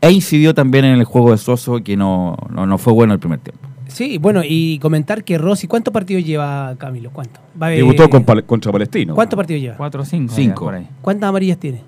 [0.00, 3.18] e incidió también en el juego de Soso que no, no, no fue bueno el
[3.20, 3.68] primer tiempo.
[3.88, 7.10] Sí, bueno, y comentar que Rossi, ¿cuántos partidos lleva Camilo?
[7.10, 7.40] ¿Cuánto?
[7.60, 9.14] Va, eh, Debutó con Pal- contra Palestino.
[9.14, 9.76] ¿Cuántos partidos lleva?
[9.76, 10.32] Cuatro o cinco.
[10.34, 10.64] Cinco.
[10.64, 10.88] por ahí.
[11.02, 11.82] ¿Cuántas amarillas tiene?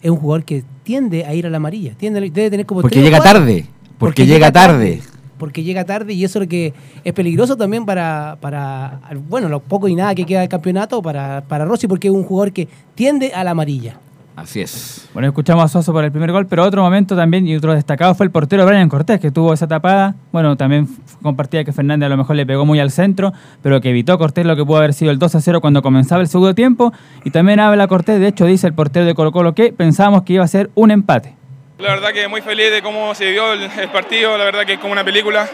[0.00, 1.92] Es un jugador que tiende a ir a la amarilla.
[1.94, 3.40] Tiende, debe tener como Porque llega cuatro.
[3.40, 3.66] tarde,
[3.98, 5.02] porque, llega tarde.
[5.38, 6.72] Porque llega tarde y eso es lo que
[7.04, 11.42] es peligroso también para, para bueno, lo poco y nada que queda del campeonato para,
[11.42, 13.98] para Rossi, porque es un jugador que tiende a la amarilla.
[14.36, 15.08] Así es.
[15.14, 18.14] Bueno, escuchamos a Soso por el primer gol, pero otro momento también y otro destacado
[18.14, 20.14] fue el portero Brian Cortés, que tuvo esa tapada.
[20.30, 20.86] Bueno, también
[21.22, 24.44] compartía que Fernández a lo mejor le pegó muy al centro, pero que evitó Cortés
[24.44, 26.92] lo que pudo haber sido el 2 a 0 cuando comenzaba el segundo tiempo.
[27.24, 30.34] Y también habla Cortés, de hecho dice el portero de Colo Colo que pensábamos que
[30.34, 31.34] iba a ser un empate.
[31.78, 34.78] La verdad que muy feliz de cómo se dio el, partido, la verdad que es
[34.78, 35.46] como una película,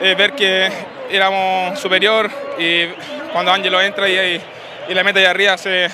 [0.00, 0.70] eh, ver que
[1.10, 2.86] éramos superior y
[3.32, 4.40] cuando Ángelo entra y, y,
[4.88, 5.88] y la mete ahí arriba, se,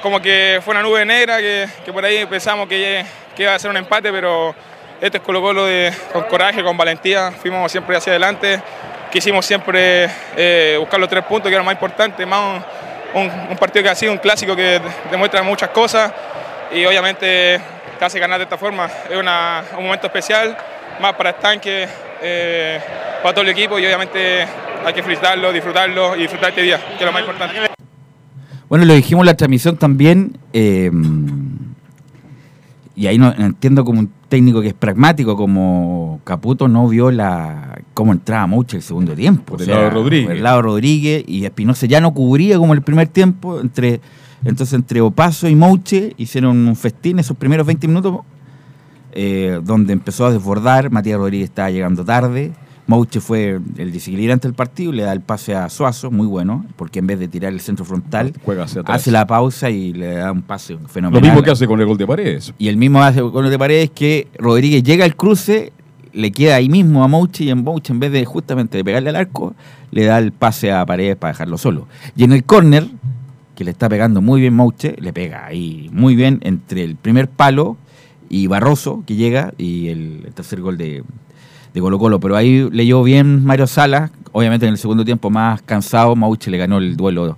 [0.00, 3.04] como que fue una nube negra que, por ahí pensamos que,
[3.38, 4.54] iba a ser un empate, pero
[5.00, 8.62] este es Colo Colo de, con coraje, con valentía, fuimos siempre hacia adelante,
[9.10, 12.62] quisimos siempre eh, buscar los tres puntos que era más importante, más
[13.14, 14.80] un- un partido que ha sido un clásico que
[15.10, 16.12] demuestra muchas cosas
[16.72, 17.60] y obviamente
[18.00, 18.86] te hace ganar de esta forma.
[19.10, 20.56] Es una- un momento especial,
[21.02, 21.86] más para Estanque,
[22.22, 22.80] eh,
[23.22, 24.46] para todo el equipo y obviamente
[24.86, 27.56] hay que felicitarlo, disfrutarlo y disfrutar este día, que es lo más importante.
[28.70, 30.90] Bueno, lo dijimos en la transmisión también, eh,
[32.96, 37.80] y ahí no, entiendo como un técnico que es pragmático, como Caputo no vio la
[37.92, 39.56] cómo entraba Mouche el segundo tiempo.
[39.58, 40.26] Por el lado Rodríguez.
[40.26, 44.00] Por el lado Rodríguez, y Espinosa ya no cubría como el primer tiempo, entre
[44.44, 48.20] entonces entre Opaso y Mouche hicieron un festín esos primeros 20 minutos,
[49.12, 52.52] eh, donde empezó a desbordar, Matías Rodríguez estaba llegando tarde,
[52.86, 56.98] Mouche fue el desequilibrante del partido, le da el pase a Suazo, muy bueno, porque
[56.98, 59.00] en vez de tirar el centro frontal, Juega hacia atrás.
[59.00, 61.22] hace la pausa y le da un pase Lo fenomenal.
[61.22, 62.52] mismo que hace con el gol de Paredes.
[62.58, 65.72] Y el mismo hace con el de Paredes que Rodríguez llega al cruce,
[66.12, 69.10] le queda ahí mismo a Mouche y en Mouche, en vez de justamente de pegarle
[69.10, 69.54] al arco,
[69.92, 71.86] le da el pase a Paredes para dejarlo solo.
[72.16, 72.88] Y en el córner,
[73.60, 77.28] que le está pegando muy bien Mouche, le pega ahí muy bien entre el primer
[77.28, 77.76] palo
[78.30, 81.04] y Barroso, que llega, y el, tercer gol de,
[81.74, 82.18] de Colo Colo.
[82.20, 86.56] Pero ahí leyó bien Mario Salas, obviamente en el segundo tiempo más cansado, Mouche le
[86.56, 87.36] ganó el duelo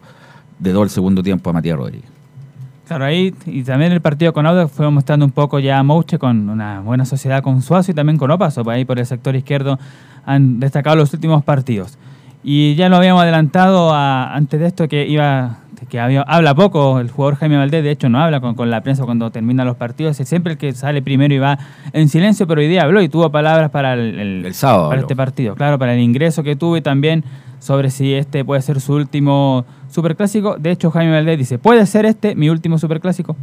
[0.61, 2.09] de todo el segundo tiempo a Matías Rodríguez.
[2.87, 6.21] Claro, ahí y también el partido con Audax fue mostrando un poco ya a Mouche
[6.21, 9.35] con una buena sociedad con Suazo y también con Opaso, por ahí por el sector
[9.35, 9.77] izquierdo
[10.25, 11.99] han destacado los últimos partidos.
[12.45, 17.11] Y ya lo habíamos adelantado antes de esto que iba que había, habla poco el
[17.11, 20.19] jugador Jaime Valdés, de hecho no habla con, con la prensa cuando terminan los partidos,
[20.21, 21.59] es siempre el que sale primero y va
[21.93, 25.01] en silencio, pero hoy día habló y tuvo palabras para el, el- sábado para habló.
[25.07, 27.25] este partido, claro, para el ingreso que tuvo y también
[27.61, 30.57] sobre si este puede ser su último superclásico.
[30.59, 33.37] De hecho, Jaime Valdés dice, ¿puede ser este mi último superclásico?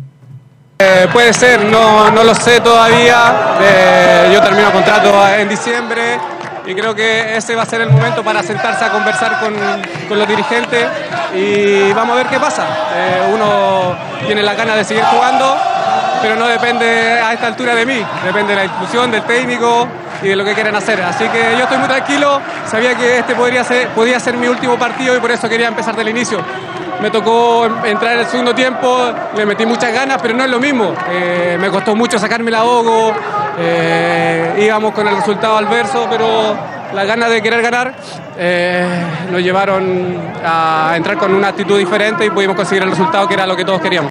[0.80, 3.58] Eh, puede ser, no, no lo sé todavía.
[3.62, 6.02] Eh, yo termino contrato en diciembre
[6.70, 9.56] y creo que ese va a ser el momento para sentarse a conversar con,
[10.08, 10.86] con los dirigentes
[11.34, 12.64] y vamos a ver qué pasa.
[12.96, 13.96] Eh, uno
[14.28, 15.58] tiene la ganas de seguir jugando,
[16.22, 19.88] pero no depende a esta altura de mí, depende de la institución, del técnico
[20.22, 21.02] y de lo que quieran hacer.
[21.02, 24.78] Así que yo estoy muy tranquilo, sabía que este podría ser, podía ser mi último
[24.78, 26.40] partido y por eso quería empezar del inicio.
[27.02, 30.60] Me tocó entrar en el segundo tiempo, le metí muchas ganas, pero no es lo
[30.60, 30.94] mismo.
[31.10, 33.14] Eh, me costó mucho sacarme el ahogo,
[33.58, 36.58] eh, íbamos con el resultado adverso, pero
[36.94, 37.96] las ganas de querer ganar
[38.38, 43.34] eh, nos llevaron a entrar con una actitud diferente y pudimos conseguir el resultado que
[43.34, 44.10] era lo que todos queríamos.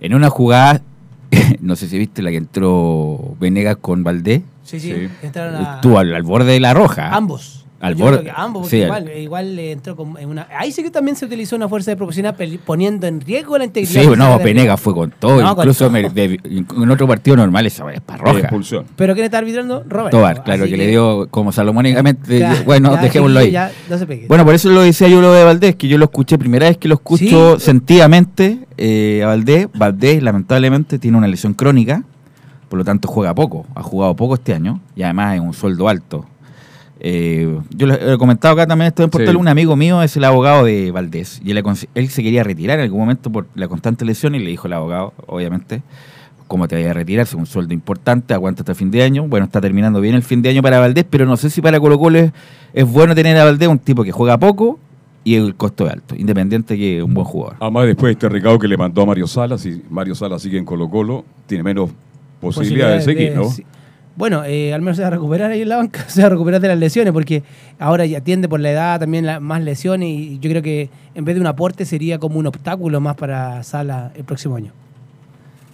[0.00, 0.80] En una jugada,
[1.60, 4.42] no sé si viste la que entró Venegas con Valdés.
[4.64, 7.10] Sí, sí, entraron a- Estuvo al, al borde de la roja.
[7.14, 7.57] Ambos.
[7.80, 8.20] Al Yo borde.
[8.22, 10.48] creo que ambos, porque sí, al- igual, igual le entró con en una.
[10.58, 13.64] Ahí sí que también se utilizó una fuerza de proporcional peli- poniendo en riesgo la
[13.66, 14.02] integridad.
[14.02, 15.40] Sí, no, Venegas fue con todo.
[15.40, 15.90] No, con incluso todo.
[15.92, 18.40] me- de- en otro partido normal esa es para roja.
[18.40, 18.84] expulsión.
[18.96, 19.84] Pero ¿quién está arbitrando?
[19.88, 20.16] Roberto.
[20.16, 22.40] Tobar, claro, que, le dio como salomónicamente.
[22.40, 23.52] Ya, bueno, ya, dejémoslo ahí.
[23.52, 24.26] ya, no se pegue.
[24.26, 26.78] Bueno, por eso lo decía yo lo de Valdés, que yo lo escuché, primera vez
[26.78, 27.64] que lo escucho Sí.
[27.64, 29.68] sentidamente eh, a Valdés.
[29.74, 32.02] Valdés, lamentablemente, tiene una lesión crónica,
[32.68, 35.88] por lo tanto juega poco, ha jugado poco este año y además es un sueldo
[35.88, 36.26] alto.
[37.00, 39.36] Eh, yo lo he comentado acá también esto en Portal, Sí.
[39.36, 43.00] un amigo mío es el abogado de Valdés y él, se quería retirar en algún
[43.00, 45.82] momento por la constante lesión y le dijo el abogado, obviamente,
[46.48, 47.24] ¿cómo te vayas a retirar?
[47.24, 49.28] Es un sueldo importante, aguanta hasta fin de año.
[49.28, 51.78] Bueno, está terminando bien el fin de año para Valdés, pero no sé si para
[51.78, 52.32] Colo Colo es,
[52.72, 54.80] es bueno tener a Valdés, un tipo que juega poco
[55.22, 57.56] y el costo es alto, independiente que es un buen jugador.
[57.60, 60.58] Además, después de este recado que le mandó a Mario Salas, si Mario Salas sigue
[60.58, 61.90] en Colo Colo, tiene menos
[62.40, 63.44] posibilidades de seguir, ¿no?
[64.18, 66.30] Bueno, eh, al menos se va a recuperar ahí en la banca, se va a
[66.30, 67.44] recuperar de las lesiones, porque
[67.78, 71.24] ahora ya tiende por la edad también la- más lesiones y yo creo que en
[71.24, 74.72] vez de un aporte sería como un obstáculo más para Sala el próximo año.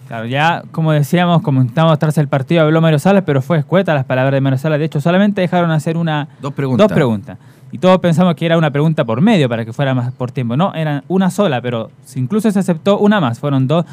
[0.07, 4.05] Claro, ya como decíamos, comentábamos tras el partido, habló Mario Salas, pero fue escueta las
[4.05, 4.77] palabras de Mario Salas.
[4.77, 6.87] De hecho, solamente dejaron hacer una, Dos preguntas.
[6.87, 7.37] dos preguntas.
[7.71, 10.55] Y todos pensamos que era una pregunta por medio para que fuera más por tiempo.
[10.55, 13.85] No, eran una sola, pero incluso se aceptó una más, fueron dos.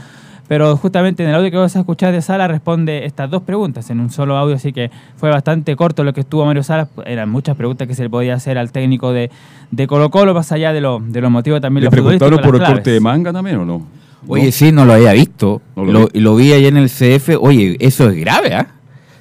[0.53, 3.89] Pero justamente en el audio que vas a escuchar de Sala responde estas dos preguntas
[3.89, 6.89] en un solo audio, así que fue bastante corto lo que estuvo Mario Salas.
[7.07, 9.31] Eran muchas preguntas que se le podía hacer al técnico de,
[9.71, 12.55] de Colo Colo, más allá de, lo, de los motivos también ¿Le los preguntaron por
[12.57, 13.87] el corte de manga también o no?
[14.29, 14.53] Oye, ¿No?
[14.53, 15.63] sí, no lo había visto.
[15.75, 16.21] No lo lo, vi.
[16.21, 17.31] lo vi ahí en el CF.
[17.41, 18.67] Oye, eso es grave, ¿ah?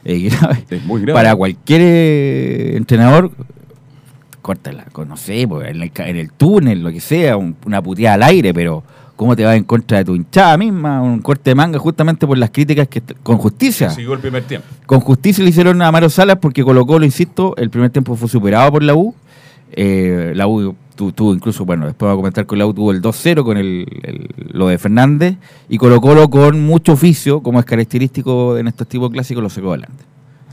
[0.04, 0.66] Es grave.
[0.70, 1.14] Es muy grave.
[1.18, 3.32] Para cualquier eh, entrenador,
[4.42, 7.82] córtala, no sé, pues, en, el, ca- en el túnel, lo que sea, un- una
[7.82, 8.84] puteada al aire, pero
[9.22, 11.00] ¿cómo te vas en contra de tu hinchada misma?
[11.00, 13.92] Un corte de manga justamente por las críticas que con justicia.
[13.92, 14.68] Siguió el primer tiempo.
[14.88, 18.28] Con justicia le hicieron a Mario Salas porque Colo Colo, insisto, el primer tiempo fue
[18.28, 19.14] superado por la U.
[19.74, 22.92] Eh, la U tu- tuvo incluso, bueno, después voy a comentar con la U, tuvo
[22.92, 25.36] el 2-0 con el, el- lo de Fernández
[25.70, 29.70] y Colo Colo con mucho oficio, como es característico en estos tipos clásicos, lo sacó
[29.70, 30.04] adelante.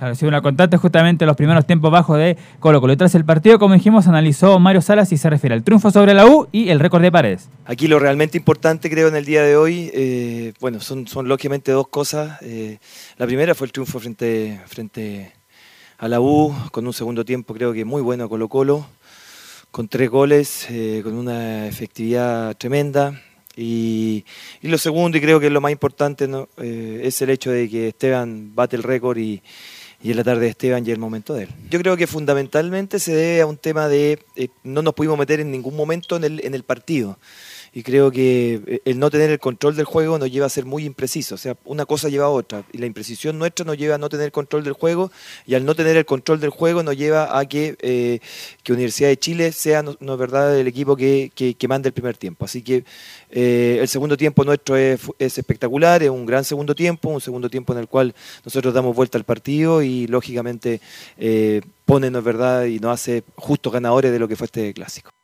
[0.00, 2.92] Ha una constante justamente los primeros tiempos bajos de Colo Colo.
[2.92, 6.14] Y tras el partido, como dijimos, analizó Mario Salas y se refiere al triunfo sobre
[6.14, 7.48] la U y el récord de Paredes.
[7.64, 11.72] Aquí lo realmente importante creo en el día de hoy, eh, bueno, son, son lógicamente
[11.72, 12.38] dos cosas.
[12.42, 12.78] Eh,
[13.16, 15.32] la primera fue el triunfo frente, frente
[15.98, 18.86] a la U, con un segundo tiempo creo que muy bueno Colo Colo,
[19.72, 23.20] con tres goles, eh, con una efectividad tremenda.
[23.56, 24.24] Y,
[24.62, 26.48] y lo segundo, y creo que es lo más importante, ¿no?
[26.58, 29.42] Es el hecho de que Esteban bate el récord y,
[30.00, 31.48] y en la tarde de Esteban y el momento de él.
[31.70, 35.40] Yo creo que fundamentalmente se debe a un tema de eh, no nos pudimos meter
[35.40, 37.18] en ningún momento en el, en el partido.
[37.72, 40.64] Y creo que eh, el no tener el control del juego nos lleva a ser
[40.64, 41.34] muy impreciso.
[41.34, 42.64] O sea, una cosa lleva a otra.
[42.72, 45.10] Y la imprecisión nuestra nos lleva a no tener control del juego.
[45.46, 48.20] Y al no tener el control del juego nos lleva a que, eh,
[48.62, 52.44] que Universidad de Chile sea, no, verdad, el equipo que, que, manda el primer tiempo.
[52.44, 52.84] Así que
[53.30, 57.50] eh, el segundo tiempo nuestro es, es espectacular, es un gran segundo tiempo, un segundo
[57.50, 60.80] tiempo en el cual nosotros damos vuelta al partido y lógicamente
[61.16, 65.17] eh, pone, no verdad, y nos hace justos ganadores de lo que fue este clásico.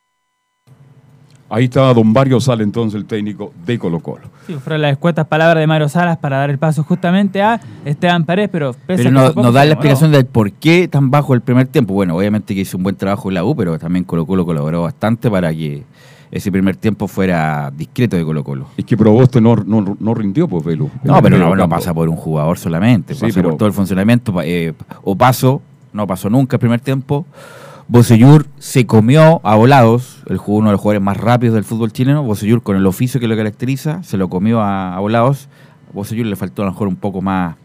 [1.54, 4.22] Ahí estaba don Mario Sala, entonces el técnico de Colo Colo.
[4.44, 8.24] Sí, fueron las escuetas palabras de Mario Salas para dar el paso justamente a Esteban
[8.24, 11.32] Paredes, pero pese Pero a no, nos da la explicación del por qué tan bajo
[11.32, 11.94] el primer tiempo.
[11.94, 14.82] Bueno, obviamente que hizo un buen trabajo en la U, pero también Colo Colo colaboró
[14.82, 15.84] bastante para que
[16.32, 18.66] ese primer tiempo fuera discreto de Colo Colo.
[18.76, 20.90] Es que Proboste no, no, no rindió, pues, Velo.
[21.04, 23.74] No, pero no, no pasa por un jugador solamente, Sí, pasa pero- por todo el
[23.74, 24.34] funcionamiento.
[24.42, 25.62] eh, o paso,
[25.92, 27.24] no pasó nunca el primer tiempo.
[27.86, 32.22] Bocellur se comió a volados, el uno de los jugadores más rápidos del fútbol chileno.
[32.22, 35.48] Bocellur, con el oficio que lo caracteriza, se lo comió a, a volados.
[35.92, 37.56] Bocellur le faltó a lo mejor un poco más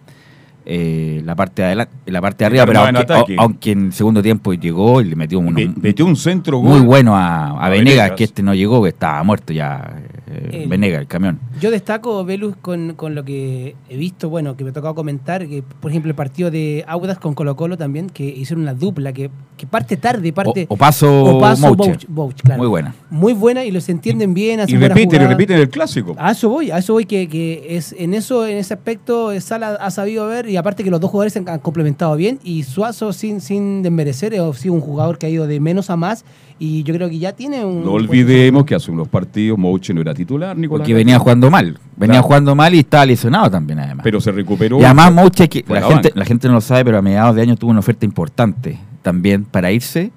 [0.72, 3.94] eh, la parte de la parte de arriba, pero Terminaba en aunque, aunque en el
[3.94, 7.96] segundo tiempo llegó y le metió metió un centro muy bueno a, a a Venegas,
[7.96, 8.12] Venegas.
[8.18, 9.96] que este no llegó, que estaba muerto ya,
[10.28, 11.40] eh, El- Venegas, el camión.
[11.60, 15.48] Yo destaco, Velus, con, con lo que he visto, bueno, que me ha tocado comentar,
[15.48, 19.12] que por ejemplo el partido de Audas con Colo Colo también, que hicieron una dupla,
[19.12, 20.68] que, que parte tarde, parte...
[20.70, 20.78] O-.
[20.78, 22.60] Bouch, Bouch, claro.
[22.60, 22.94] Muy buena.
[23.10, 26.16] Muy buena y los entienden bien, Y hacen buenas repiten, y repiten el clásico.
[26.18, 29.42] A eso voy, a eso voy, que, que es en eso, en ese aspecto, eh,
[29.42, 32.64] Sala ha sabido ver, y aparte que los dos jugadores se han, complementado bien, y
[32.64, 36.24] Suazo sin, sin desmerecer, ha sido un jugador que ha ido de menos a más,
[36.60, 37.84] y yo creo que ya tiene un...
[37.84, 40.82] No olvidemos que hace unos partidos Mouche no era titular, Nicolás.
[40.82, 41.80] Porque venía jugando mal.
[41.96, 42.24] Venía Claro.
[42.24, 44.04] jugando mal y estaba lesionado también, además.
[44.04, 44.80] Pero se recuperó.
[44.80, 47.42] y además, Mouche, que la, gente, la gente no lo sabe, pero a mediados de
[47.44, 50.12] año tuvo una oferta importante también para irse.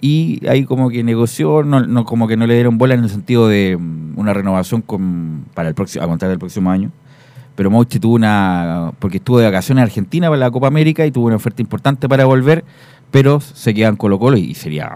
[0.00, 3.10] Y ahí como que negoció, no, no- como que no le dieron bola en el
[3.10, 6.90] sentido de mm, una renovación con, para el próximo, a contar del próximo año.
[7.58, 11.10] Pero Mouche tuvo una, porque estuvo de vacaciones en Argentina para la Copa América y
[11.10, 12.64] tuvo una oferta importante para volver,
[13.10, 14.92] pero se queda en Colo Colo y sería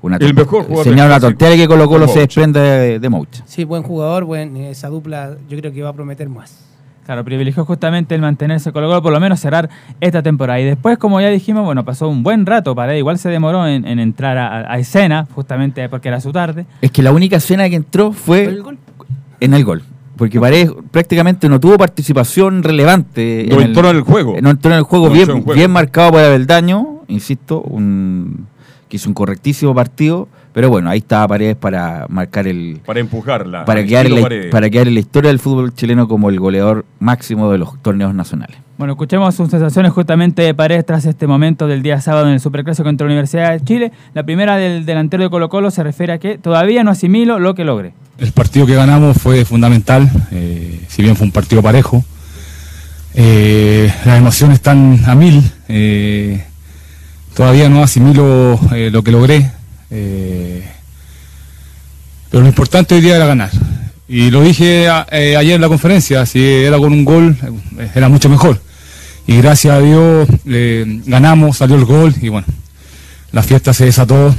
[0.00, 3.26] una, El mejor jugador sería una tontería que Colo Colo se desprenda de, de.
[3.44, 6.58] Sí, buen jugador, buen, esa dupla yo creo que va a prometer más.
[7.04, 9.68] Claro, privilegió justamente el mantenerse Colo Colo, por lo menos cerrar
[10.00, 10.58] esta temporada.
[10.60, 12.98] Y después, como ya dijimos, bueno, pasó un buen rato para él.
[13.00, 16.64] Igual se demoró en, en entrar a, a escena, justamente porque era su tarde.
[16.80, 18.78] Es que la única escena que entró fue ¿El gol?
[19.40, 19.82] en el gol.
[20.16, 23.46] Porque Paredes prácticamente no tuvo participación relevante.
[23.50, 24.36] No en entró en el juego.
[24.40, 25.52] No entró en el juego, No bien, juego.
[25.54, 28.46] bien marcado para Beldaño, insisto, un,
[28.88, 30.28] que hizo un correctísimo partido.
[30.52, 32.80] Pero bueno, ahí estaba Paredes para marcar el.
[32.86, 33.64] Para empujarla.
[33.64, 37.50] Para quedar, la, para quedar en la historia del fútbol chileno como el goleador máximo
[37.50, 38.63] de los torneos nacionales.
[38.76, 42.40] Bueno, escuchemos sus sensaciones justamente de Paredes tras este momento del día sábado en el
[42.40, 43.92] Superclásico contra la Universidad de Chile.
[44.14, 47.54] La primera del delantero de Colo Colo se refiere a que todavía no asimilo lo
[47.54, 47.94] que logre.
[48.18, 52.04] El partido que ganamos fue fundamental, eh, si bien fue un partido parejo.
[53.14, 55.40] Eh, las emociones están a mil.
[55.68, 56.44] eh,
[57.34, 58.58] todavía no asimilo
[58.90, 59.52] lo que logré.
[59.88, 60.64] pero
[62.42, 63.50] lo importante hoy día era ganar.
[64.06, 67.36] Y lo dije eh, ayer en la conferencia, si era con un gol,
[67.78, 68.60] eh, era mucho mejor.
[69.26, 72.46] Y gracias a Dios eh, ganamos, salió el gol y bueno,
[73.32, 74.34] la fiesta se desató.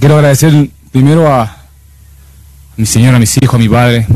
[0.00, 1.64] Quiero agradecer primero a,
[2.76, 4.06] mi señora, a mis hijos, a mi padre,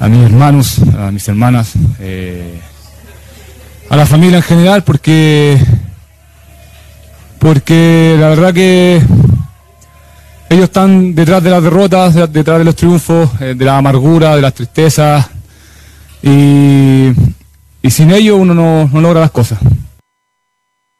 [0.00, 2.58] a mis hermanos, a mis hermanas, eh,
[3.90, 5.58] a la familia en general, porque,
[7.38, 9.02] porque la verdad que
[10.50, 14.36] ellos están detrás de las derrotas, de- detrás de los triunfos, eh, de la amargura,
[14.36, 15.30] de las tristezas,
[16.22, 17.08] y,
[17.82, 19.58] y sin ellos uno no, no logra las cosas.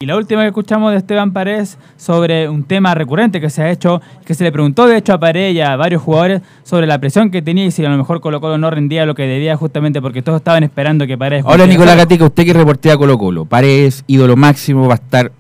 [0.03, 3.71] Y la última que escuchamos de Esteban Paredes sobre un tema recurrente que se ha
[3.71, 6.99] hecho, que se le preguntó de hecho a Paredes y a varios jugadores sobre la
[6.99, 9.57] presión que tenía y si a lo mejor Colo Colo no rendía lo que debía
[9.59, 11.45] justamente porque todos estaban esperando que Paredes...
[11.45, 11.67] Ahora.
[11.67, 15.33] Nicolás Gatica, usted que reportea Colo Colo, Paredes, ídolo máximo, va a estar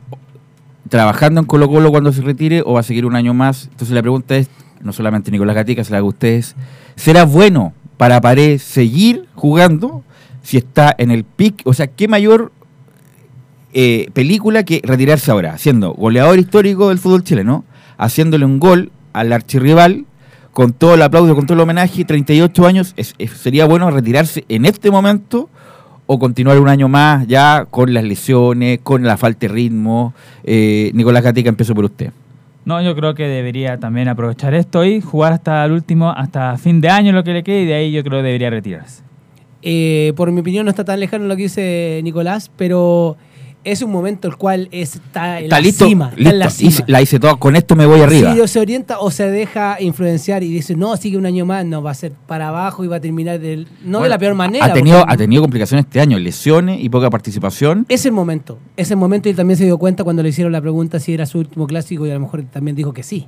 [0.90, 3.68] trabajando en Colo Colo cuando se retire o va a seguir un año más.
[3.70, 4.50] Entonces la pregunta es,
[4.82, 6.56] no solamente Nicolás Gatica, se la a ustedes,
[6.96, 10.02] ¿será bueno para Paredes seguir jugando
[10.42, 12.50] si está en el pic, o sea, qué mayor
[13.72, 17.64] eh, película que retirarse ahora, siendo goleador histórico del fútbol chileno,
[17.98, 20.06] haciéndole un gol al archirrival,
[20.52, 22.94] con todo el aplauso, con todo el homenaje, 38 años,
[23.36, 25.48] sería bueno retirarse en este momento
[26.12, 30.12] o continuar un año más ya con las lesiones, con la falta de ritmo.
[30.42, 32.10] Eh, Nicolás Gatica, empiezo por usted.
[32.64, 36.80] No, yo creo que debería también aprovechar esto y jugar hasta el último, hasta fin
[36.80, 39.04] de año lo que le quede y de ahí yo creo que debería retirarse.
[39.62, 43.16] Eh, por mi opinión no está tan lejano lo que dice Nicolás, pero
[43.62, 46.06] es un momento el cual está en Está la listo, cima.
[46.06, 46.68] está listo, en la cima.
[46.70, 48.34] hice- la hice toda, con esto me voy arriba.
[48.34, 51.82] Si se orienta o se deja influenciar y dice, no, sigue un año más, no,
[51.82, 54.64] va a ser para abajo y va a terminar del, no de la peor manera.
[54.64, 57.84] Ha tenido, porque ha tenido complicaciones este año, lesiones y poca participación.
[57.88, 60.52] Es el momento, es el momento y él también se dio cuenta cuando le hicieron
[60.52, 63.26] la pregunta si era su último clásico y a lo mejor también dijo que sí.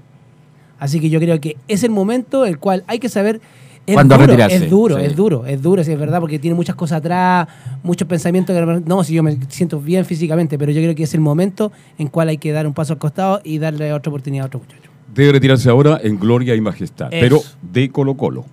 [0.79, 3.41] Así que yo creo que es el momento el cual hay que saber...
[3.87, 4.57] Es ¿Cuándo duro, retirarse?
[4.57, 5.03] es duro, Sí.
[5.05, 7.49] es duro, es duro, sí, es verdad, porque tiene muchas cosas atrás,
[7.83, 8.55] muchos pensamientos.
[8.57, 11.73] que No, si yo me siento bien físicamente, pero yo creo que es el momento
[11.99, 14.61] en cual hay que dar un paso al costado y darle otra oportunidad a otro
[14.61, 14.89] muchacho.
[15.13, 17.21] Debe retirarse ahora en gloria y majestad, Eso.
[17.21, 17.41] pero
[17.73, 18.45] de Colo Colo.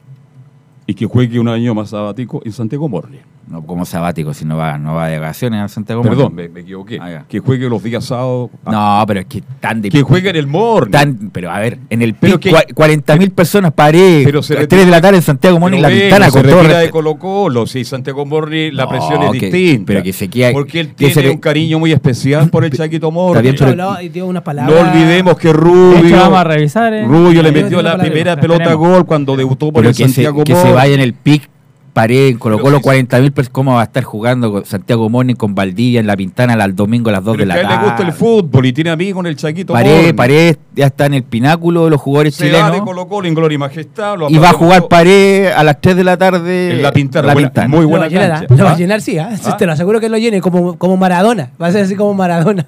[0.87, 3.19] Y que juegue un año más sabático en Santiago Morning.
[3.49, 6.03] No como sabático, si no va, no va de vacaciones a Santiago.
[6.03, 6.99] Perdón, me, me equivoqué.
[7.01, 8.51] Ah, que juegue los días sábados.
[8.63, 9.89] No, pero es que tan de.
[9.89, 10.91] Que juegue en el Morning.
[10.91, 14.53] Tan, pero a ver, en el Pero pic, que- cua- 40.000 personas paré Pero se
[14.53, 16.61] a las retira- 3 de la tarde en Santiago Morning, la ventana con se todo
[16.61, 16.89] retira de.
[16.91, 19.83] Colo Colo, si Santiago Morning la No, presión es que- distinta.
[19.87, 22.63] pero que se queda- Porque él que tiene se le- un cariño muy especial por
[22.65, 23.53] el Chaquito Morning.
[23.57, 26.93] pero- No olvidemos que hecho, Rubio, vamos a revisar.
[26.93, 27.03] eh.
[27.05, 30.43] Rubio le metió la primera pelota gol cuando debutó por Pero el que se, Santiago
[30.43, 31.49] que se vaya en el pic,
[31.93, 33.49] paré en Colo Colo 40.000 personas.
[33.49, 37.09] ¿Cómo va a estar jugando con Santiago Morning con Valdivia en la Pintana al domingo
[37.09, 37.81] a las 2 Pero de la que a él tarde?
[37.83, 40.13] le gusta el fútbol y tiene amigos en el Chaquito Morning.
[40.15, 42.71] Paré ya está en el pináculo de los jugadores Se chilenos.
[42.71, 44.17] de Colo Colo en gloria y majestad.
[44.17, 44.87] lo Y va a jugar.
[44.87, 46.71] Paré a las 3 de la tarde.
[46.73, 47.67] En la Pintana, La buena- Pintana.
[47.67, 48.55] muy Lo va buena a llenar, cancha.
[48.55, 48.77] lo va a ¿Ah?
[48.77, 49.29] llenar, sí, ¿ah?
[49.45, 49.57] ¿Ah?
[49.57, 51.49] te lo aseguro que lo llene como, como Maradona.
[51.61, 52.65] Va a ser así como Maradona.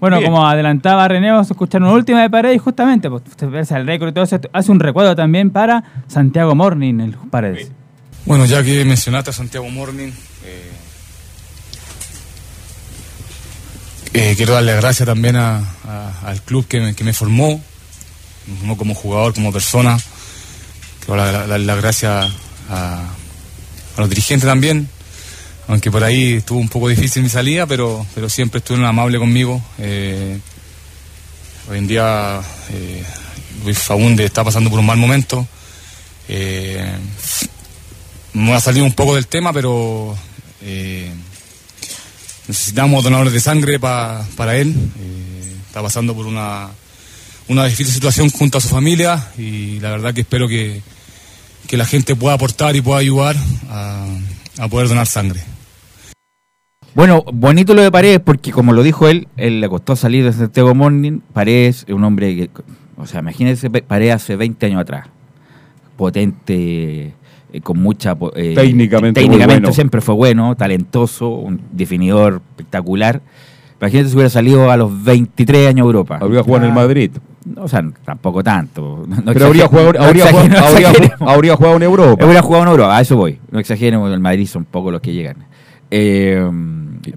[0.00, 0.30] Bueno, Bien.
[0.30, 3.60] como adelantaba René, vamos a escuchar una última de Paredes y justamente, pues, usted ve
[3.60, 7.72] el récord y todo eso, hace un recuerdo también para Santiago Morning, el Paredes.
[8.26, 10.10] Bueno, ya que mencionaste a Santiago Morning,
[10.44, 10.70] eh,
[14.14, 17.62] eh, quiero darle gracias también al club que me, que me formó,
[18.62, 19.98] no como jugador, como persona.
[21.04, 22.32] Quiero dar- darle las gracias
[22.70, 23.02] a,
[23.98, 24.88] los dirigentes también,
[25.68, 29.62] aunque por ahí estuvo un poco difícil mi salida, pero, pero siempre estuvieron amables conmigo.
[29.78, 30.38] Eh,
[31.70, 32.40] hoy en día
[33.64, 35.46] Luis Faunde está pasando por un mal momento.
[38.34, 40.14] Eh, me voy a salir un poco del tema, pero
[40.62, 41.10] eh,
[42.48, 44.74] necesitamos donadores de sangre pa- para él.
[44.98, 46.68] Eh, está pasando por una,
[47.48, 50.80] una difícil situación junto a su familia y la verdad que espero que,
[51.66, 53.36] que la gente pueda aportar y pueda ayudar
[53.68, 54.06] a,
[54.58, 55.40] a poder donar sangre.
[56.94, 60.32] Bueno, bonito lo de Paredes porque como lo dijo él, él le costó salir de
[60.32, 61.18] Santiago Morning.
[61.32, 62.50] Paredes es un hombre que,
[62.96, 65.08] o sea, imagínense Paredes hace 20 años atrás.
[65.96, 67.12] Potente,
[67.54, 68.16] eh, con mucha...
[68.34, 69.72] eh, Técnicamente técnicamente bueno.
[69.74, 73.22] siempre fue bueno, talentoso, un definidor espectacular.
[73.80, 76.18] Imagínate si hubiera salido a los 23 años a Europa.
[76.20, 77.10] Habría jugado en el Madrid.
[77.56, 79.04] O sea, tampoco tanto.
[79.08, 82.24] No Pero habría jugado, habría, jugado- habría, habría en Europa.
[82.24, 83.38] Hubiera jugado en Europa, a eso voy.
[83.50, 85.36] No exageremos, el Madrid son pocos los que llegan.
[85.90, 86.42] Eh,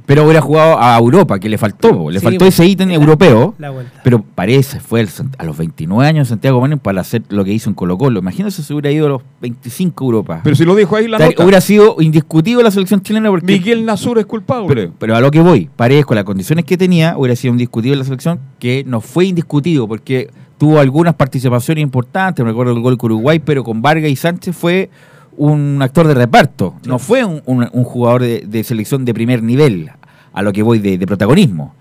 [0.06, 2.10] pero hubiera jugado a Europa, que le faltó.
[2.10, 2.50] Le Sí, faltó bueno.
[2.50, 3.56] ese ítem europeo.
[3.58, 3.74] La.
[4.04, 7.52] Pero parece, fue el Sant- a los 29 años Santiago Morning para hacer lo que
[7.54, 8.20] hizo en Colo Colo.
[8.20, 10.42] Imagínense si hubiera ido a los 25 a Europa.
[10.44, 11.44] Pero si lo dijo ahí la O sea, nota.
[11.44, 13.46] hubiera sido indiscutible la selección chilena porque...
[13.54, 14.68] Miguel Nasur es culpable.
[14.68, 17.98] Pero, pero a lo que voy, Paredes con las condiciones que tenía, hubiera sido indiscutible
[17.98, 22.98] la selección, que no fue indiscutido porque tuvo algunas participaciones importantes, me recuerdo el gol
[22.98, 24.90] con Uruguay, pero con Vargas y Sánchez fue
[25.38, 29.42] un actor de reparto, no fue un, un- un jugador de, de selección de primer
[29.44, 29.90] nivel,
[30.34, 31.74] a lo que voy de, de protagonismo.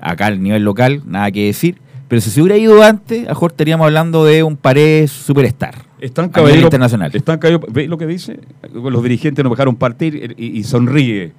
[0.00, 1.76] Acá al nivel local, nada que decir,
[2.08, 5.74] pero si se hubiera ido antes, a mejor estaríamos hablando de un Paredes superstar.
[6.00, 7.10] Están caballero, internacional.
[7.14, 8.40] Están caballero, ¿Ve lo que dice?
[8.74, 11.32] Los dirigentes nos dejaron partir y, y sonríe.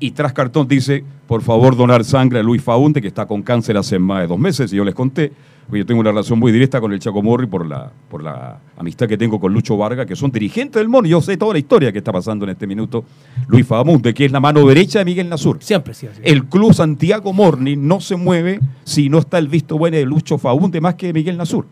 [0.00, 3.76] Y tras cartón dice, por favor, donar sangre a Luis Faunde, que está con cáncer
[3.76, 5.30] hace más de dos meses, y yo les conté,
[5.78, 9.06] yo tengo una relación muy directa con el Chaco Morri por la, por la amistad
[9.06, 11.58] que tengo con Lucho Vargas, que son dirigentes del MON, y yo sé toda la
[11.58, 13.04] historia que está pasando en este minuto.
[13.48, 15.58] Luis Faunde, que es la mano derecha de Miguel Nasur.
[15.60, 16.06] Siempre, sí.
[16.12, 16.20] sí.
[16.24, 20.38] El club Santiago Morning no se mueve si no está el visto bueno de Lucho
[20.38, 21.66] Faunde más que de Miguel Nasur.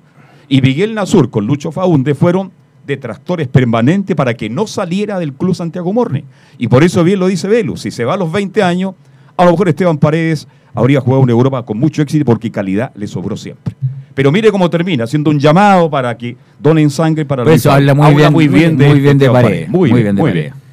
[0.48, 2.52] Y Miguel Nasur con Lucho Faunde fueron
[2.86, 6.22] detractores permanentes para que no saliera del club Santiago Morning.
[6.56, 8.94] Y por eso bien lo dice Velu, si se va a los 20 años,
[9.38, 13.06] a lo mejor Esteban Paredes habría jugado en Europa con mucho éxito porque calidad le
[13.06, 13.74] sobró siempre.
[14.14, 17.70] Pero mire cómo termina, haciendo un llamado para que donen sangre para Por Luis eso
[17.72, 18.32] habla muy bien,
[18.76, 20.52] muy bien de Paredes, Muy, muy bien, bien de muy Paredes.
[20.52, 20.68] bien.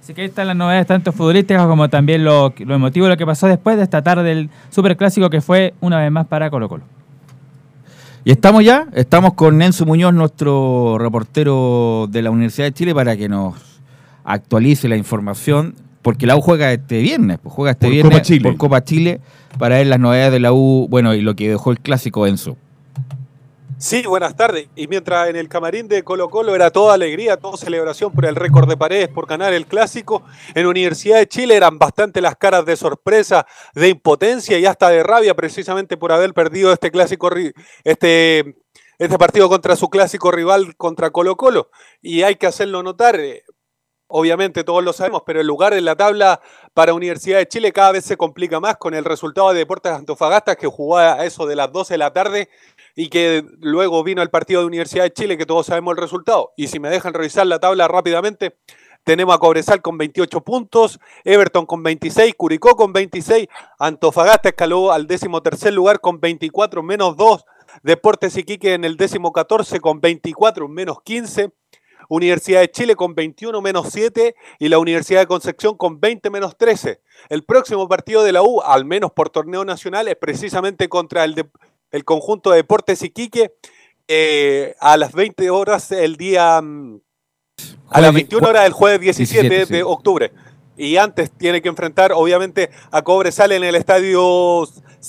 [0.00, 3.16] Así que ahí están las novedades tanto futbolísticas como también lo, lo emotivo de lo
[3.16, 6.68] que pasó después de esta tarde del superclásico que fue una vez más para Colo
[6.68, 6.84] Colo.
[8.24, 13.16] Y estamos ya, estamos con Enzo Muñoz, nuestro reportero de la Universidad de Chile, para
[13.16, 13.54] que nos
[14.24, 18.22] actualice la información, porque la U juega este viernes, pues juega este Por viernes Copa
[18.22, 18.42] Chile.
[18.42, 19.20] por Copa Chile,
[19.58, 22.56] para ver las novedades de la U, bueno, y lo que dejó el clásico Enzo.
[23.80, 24.68] Sí, buenas tardes.
[24.76, 28.36] Y mientras en el camarín de Colo Colo era toda alegría, toda celebración por el
[28.36, 30.22] récord de paredes, por ganar el clásico,
[30.54, 35.02] en Universidad de Chile eran bastante las caras de sorpresa, de impotencia y hasta de
[35.02, 37.30] rabia precisamente por haber perdido este clásico,
[37.82, 38.54] este,
[38.98, 41.70] este partido contra su clásico rival contra Colo Colo.
[42.02, 43.44] Y hay que hacerlo notar, eh,
[44.10, 46.40] obviamente todos lo sabemos, pero el lugar en la tabla
[46.74, 50.56] para Universidad de Chile cada vez se complica más con el resultado de Deportes Antofagasta
[50.56, 52.48] que jugó a eso de las 12 de la tarde
[52.94, 56.52] y que luego vino el partido de Universidad de Chile, que todos sabemos el resultado.
[56.56, 58.56] Y si me dejan revisar la tabla rápidamente,
[59.04, 63.48] tenemos a Cobresal con 28 puntos, Everton con 26, Curicó con 26,
[63.78, 67.44] Antofagasta escaló al décimo tercer lugar con 24 menos 2,
[67.82, 71.50] Deportes Iquique en el décimo 14 con 24 menos 15,
[72.08, 76.56] Universidad de Chile con 21 menos 7 y la Universidad de Concepción con 20 menos
[76.56, 77.00] 13.
[77.28, 81.34] El próximo partido de la U, al menos por torneo nacional, es precisamente contra el,
[81.34, 81.48] de-
[81.90, 83.52] el conjunto de Deportes Iquique
[84.08, 86.60] eh, a las 20 horas el día...
[86.60, 87.00] mm,
[87.90, 89.82] A las Jueves- 21 horas del jueves 17, 17, de sí.
[89.86, 90.32] octubre.
[90.76, 94.66] Y antes tiene que enfrentar, obviamente, a Cobresal en el Estadio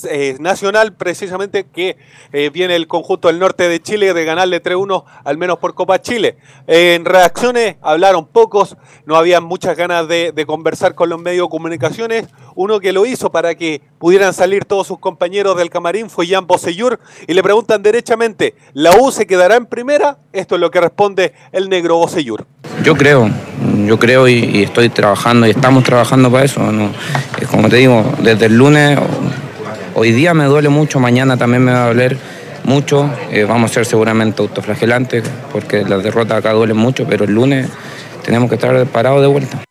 [0.10, 1.98] eh, Nacional, precisamente que
[2.32, 6.02] eh, viene el conjunto del norte de Chile de ganarle 3-1, al menos por Copa
[6.02, 6.38] Chile.
[6.68, 12.28] en reacciones hablaron pocos, no había muchas ganas de, conversar con los medios de comunicaciones.
[12.56, 16.48] Uno que lo hizo para que pudieran salir todos sus compañeros del camarín fue Jan
[16.48, 20.18] Bosellur y le preguntan derechamente, ¿la U se quedará en primera?
[20.34, 22.46] Esto es lo que responde el negro Bosellur.
[22.84, 23.30] Yo creo,
[23.86, 26.60] yo creo y, y estoy trabajando y estamos trabajando para eso.
[26.72, 26.92] ¿no?
[27.50, 28.98] Como te digo, desde el lunes,
[29.96, 32.18] hoy día me duele mucho, mañana también me va a doler
[32.64, 33.10] mucho.
[33.32, 37.70] Eh, vamos a ser seguramente autoflagelantes porque las derrotas acá duelen mucho, pero el lunes
[38.24, 39.64] tenemos que estar parados de vuelta.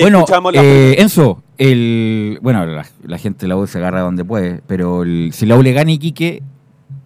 [0.00, 4.00] Bueno, Escuchamos la- eh, Enzo, el, bueno, la, la gente de la U se agarra
[4.00, 6.42] donde puede, pero el- si la U le gana a Iquique,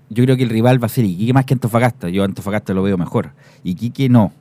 [0.09, 2.09] yo creo que el rival va a ser Iquique más que Antofagasta.
[2.09, 3.31] Yo Antofagasta lo veo mejor.
[3.63, 4.33] Iquique no.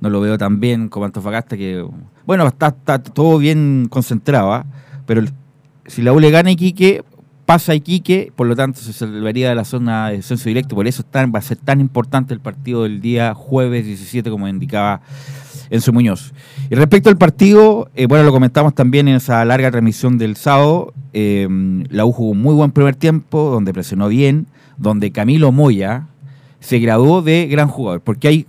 [0.00, 1.84] No lo veo tan bien como Antofagasta, que,
[2.26, 4.64] bueno, está, está todo bien concentrado, ¿ah?
[5.06, 5.30] pero el-
[5.86, 7.02] si la U le gana a Iquique,
[7.46, 10.74] pasa a Iquique, por lo tanto se salvaría de la zona de descenso directo.
[10.74, 14.30] Por eso es tan- va a ser tan importante el partido del día jueves 17,
[14.30, 15.00] como indicaba
[15.70, 16.32] Enzo Muñoz.
[16.70, 20.92] Y respecto al partido, eh, bueno, lo comentamos también en esa larga transmisión del sábado.
[21.14, 21.46] eh,
[21.90, 24.46] la U jugó un muy buen primer tiempo, donde presionó bien,
[24.78, 26.06] donde Camilo Moya
[26.60, 28.46] se graduó de gran jugador, porque hay,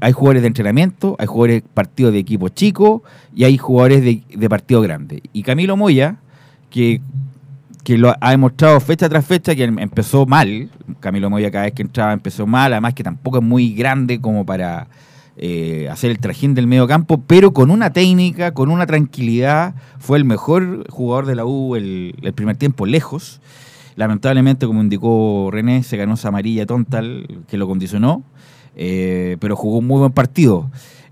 [0.00, 3.02] hay jugadores de entrenamiento, hay jugadores de partido de equipo chico
[3.34, 5.22] y hay jugadores de, de partido grande.
[5.32, 6.18] Y Camilo Moya,
[6.70, 7.00] que
[7.84, 10.68] que lo ha demostrado fecha tras fecha que em- empezó mal.
[11.00, 14.44] Camilo Moya cada vez que entraba empezó mal, además que tampoco es muy grande como
[14.44, 14.88] para
[15.38, 20.18] eh, hacer el trajín del medio campo, pero con una técnica, con una tranquilidad, fue
[20.18, 23.40] el mejor jugador de la U el, primer tiempo, lejos.
[23.96, 28.22] Lamentablemente, como indicó René, se ganó esa amarilla tonta el- que lo condicionó,
[28.76, 30.70] eh, pero jugó un muy buen partido.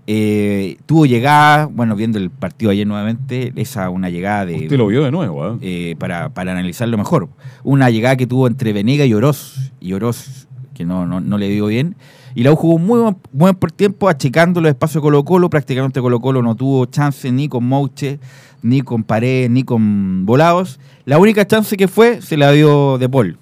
[0.09, 4.55] Eh, tuvo llegada, bueno, viendo el partido ayer nuevamente, esa una llegada de...
[4.55, 5.57] Usted lo vio de nuevo, ¿ah?
[5.61, 7.27] eh, para, para analizarlo mejor.
[7.63, 11.49] Una llegada que tuvo entre Venega y Oroz, y Oroz que no, no, no le
[11.49, 11.95] dio bien.
[12.35, 15.49] Y la U jugó muy buen, buen por tiempo, achicando los espacios de Colo Colo.
[15.49, 18.19] Prácticamente Colo Colo no tuvo chance ni con Mouche,
[18.61, 20.79] ni con Paredes, ni con Volados.
[21.05, 23.39] La única chance que fue se la dio De Paul.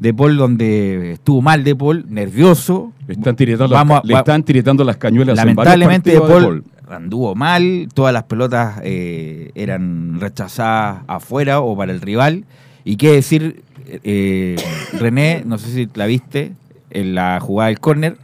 [0.00, 2.92] De Paul donde estuvo mal De Paul, nervioso.
[3.06, 6.20] Le están tiritando, Vamos a- las, le va- están tiritando las cañuelas en Lamentablemente De
[6.20, 12.00] partidos a Paul, anduvo mal, todas las pelotas eh, eran rechazadas afuera o para el
[12.00, 12.44] rival.
[12.84, 14.56] Y qué decir, eh,
[14.92, 16.52] René, no sé si la viste,
[16.90, 18.16] en la jugada del córner,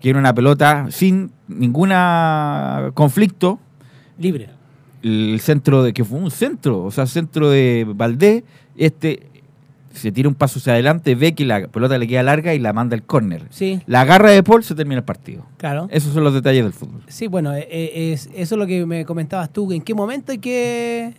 [0.00, 1.90] que era una pelota sin ningún
[2.94, 3.58] conflicto.
[4.18, 4.48] Libre.
[5.02, 8.42] El centro de que fue un centro, o sea, centro de Valdés,
[8.76, 9.28] este
[9.98, 12.72] se tira un paso hacia adelante, ve que la pelota le queda larga y la
[12.72, 13.44] manda al córner.
[13.50, 13.80] Sí.
[13.86, 15.44] La agarra de Paul, se termina el partido.
[15.56, 15.88] Claro.
[15.90, 17.02] Esos son los detalles del fútbol.
[17.08, 19.72] Sí, bueno, eh, eh, es, eso es lo que me comentabas tú.
[19.72, 21.14] ¿En qué momento hay que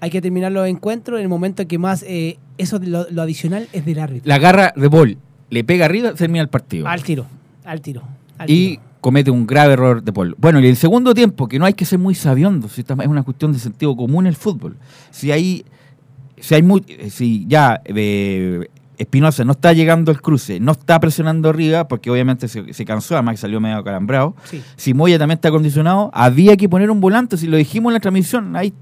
[0.00, 1.18] hay que terminar los encuentros?
[1.18, 4.28] En el momento en que más eh, eso lo, lo adicional es del árbitro.
[4.28, 5.18] La agarra de Paul,
[5.50, 6.86] le pega arriba, termina el partido.
[6.86, 7.26] Al tiro,
[7.64, 8.02] al tiro.
[8.38, 8.82] al y tiro.
[9.00, 10.34] comete un grave error de Paul.
[10.38, 13.22] Bueno, y el segundo tiempo, que no hay que ser muy sabiondo, si es una
[13.22, 14.76] cuestión de sentido común el fútbol.
[15.10, 15.64] Si hay,
[16.40, 18.68] si hay muy, si ya eh,
[18.98, 23.14] Espinosa no está llegando al cruce, no está presionando arriba, porque obviamente se, se cansó,
[23.14, 24.34] además que salió medio calambrado.
[24.44, 24.62] Sí.
[24.76, 28.00] Si Moya también está condicionado, había que poner un volante, si lo dijimos en la
[28.00, 28.72] transmisión, ahí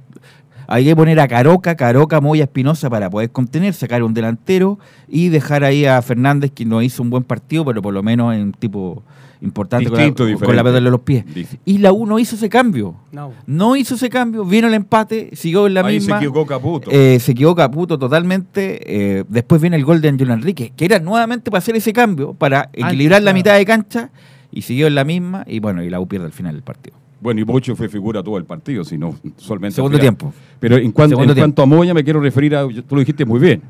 [0.66, 4.78] hay que poner a Caroca, Caroca, Moya, Espinosa para poder contener, sacar un delantero
[5.08, 8.34] y dejar ahí a Fernández, que no hizo un buen partido, pero por lo menos
[8.34, 9.02] en un tipo
[9.44, 10.62] importante con la, Distinto, con la diferente.
[10.62, 11.24] pelota en los pies.
[11.64, 12.94] Y la U no hizo ese cambio.
[13.12, 13.32] No.
[13.46, 16.16] No hizo ese cambio, vino el empate, siguió en la Ahí se misma.
[16.16, 16.90] equivocó Caputo.
[16.90, 18.80] Eh, se equivocó Caputo totalmente.
[19.18, 22.34] eh, después viene el gol de Angelo Enrique, que era nuevamente para hacer ese cambio,
[22.34, 23.36] para equilibrar la claro.
[23.36, 24.10] mitad de cancha,
[24.50, 26.96] y siguió en la misma, y bueno, y la U pierde al final del partido.
[27.20, 29.76] Bueno, y Bocho fue figura todo el partido, si no solamente.
[29.76, 30.32] Segundo tiempo.
[30.60, 32.66] Pero en, cuanto, en cuanto a Moya, me quiero referir a.
[32.66, 33.62] Tú lo dijiste muy bien.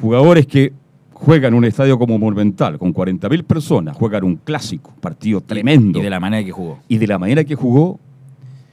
[0.00, 0.72] Jugadores que
[1.20, 5.98] juegan en un estadio como Monumental, con 40.000 personas, juegan un clásico, partido tremendo.
[5.98, 6.78] Y de la manera que jugó.
[6.88, 7.98] Y de la manera que jugó,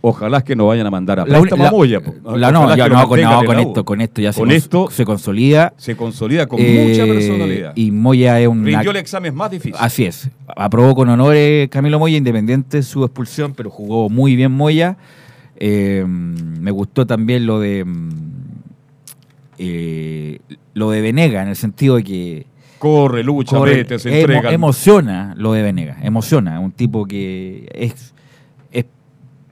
[0.02, 2.00] ojalá que nos vayan a mandar a La- la- a Moya.
[2.00, 2.14] po.
[2.38, 4.54] la- no, ya no, con, no, en con esto, con esto ya se, Con cons-
[4.54, 5.74] esto se consolida.
[5.78, 7.74] se consolida con Eh, mucha personalidad.
[7.76, 8.64] Y Moya es un.
[8.64, 9.76] Rindió el examen más difícil.
[9.80, 10.30] Así es.
[10.56, 14.98] Aprobó con honores Camilo Moya, independiente de su expulsión, pero jugó muy bien Moya.
[15.58, 17.86] Eh, me gustó también lo de.
[19.58, 20.40] Eh,
[20.74, 22.48] lo de Venega, en el sentido de que.
[22.80, 24.52] Corre, lucha, corre, vete, se emo- entrega.
[24.52, 26.60] emociona lo de Venega, emociona.
[26.60, 28.14] Un tipo que es,
[28.72, 28.86] es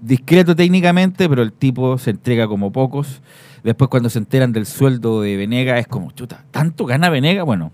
[0.01, 3.21] discreto técnicamente, pero el tipo se entrega como pocos.
[3.63, 7.43] Después, cuando se enteran del sueldo de Venega, es como, chuta, ¿tanto gana Venega?
[7.43, 7.71] Bueno,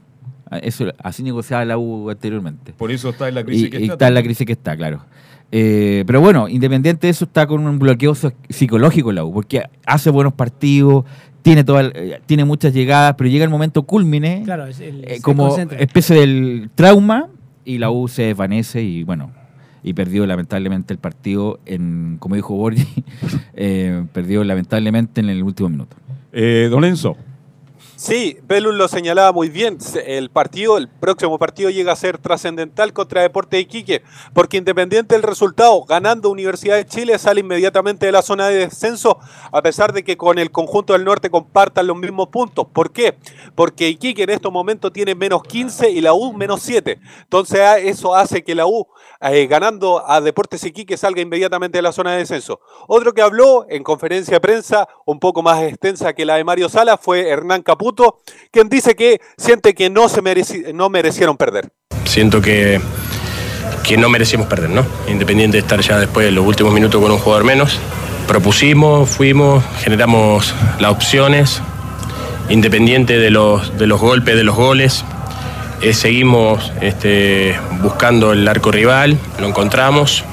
[0.62, 2.74] eso así negociaba la U anteriormente.
[2.74, 3.94] Por eso está en la crisis Y, que y está.
[3.94, 5.04] está en la crisis que está, claro.
[5.52, 8.14] Eh, pero bueno, independiente de eso, está con un bloqueo
[8.50, 11.06] psicológico la U, porque hace buenos partidos,
[11.50, 15.04] tiene, toda, el- eh, tiene muchas llegadas, pero llega el momento culmine, Claro, es el-
[15.08, 15.80] eh, como concentra.
[15.80, 17.28] especie del trauma,
[17.66, 19.32] y la U se desvanece y bueno,
[19.82, 22.86] y perdió lamentablemente el partido, en como dijo Borgi,
[23.56, 25.96] eh, perdió lamentablemente en el último minuto.
[26.34, 27.18] Eh, don Enzo.
[28.02, 29.78] Sí, Belus lo señalaba muy bien.
[30.06, 35.16] El partido, el próximo partido llega a ser trascendental contra Deporte de Iquique, porque independiente
[35.16, 39.20] del resultado, ganando Universidad de Chile sale inmediatamente de la zona de descenso,
[39.52, 42.68] a pesar de que con el conjunto del norte compartan los mismos puntos.
[42.72, 43.18] ¿Por qué?
[43.54, 47.02] Porque Iquique en estos momentos tiene menos 15 y la U menos 7.
[47.24, 48.88] Entonces a- eso hace que la U,
[49.20, 52.62] eh, ganando a Deportes Iquique, salga inmediatamente de la zona de descenso.
[52.88, 56.70] Otro que habló en conferencia de prensa, un poco más extensa que la de Mario
[56.70, 57.89] Sala, fue Hernán Caputo,
[58.52, 61.70] quien dice que siente que no, se mereci- no merecieron perder.
[62.06, 62.80] Siento que,
[63.84, 64.86] que no merecíamos perder, ¿no?
[65.08, 67.80] Independiente de estar ya después de los últimos minutos con un jugador menos.
[68.28, 71.62] Propusimos, fuimos, generamos las opciones,
[72.50, 75.04] independiente de los, de los golpes, de los goles.
[75.82, 80.24] eh, seguimos este, buscando el arco rival, lo encontramos.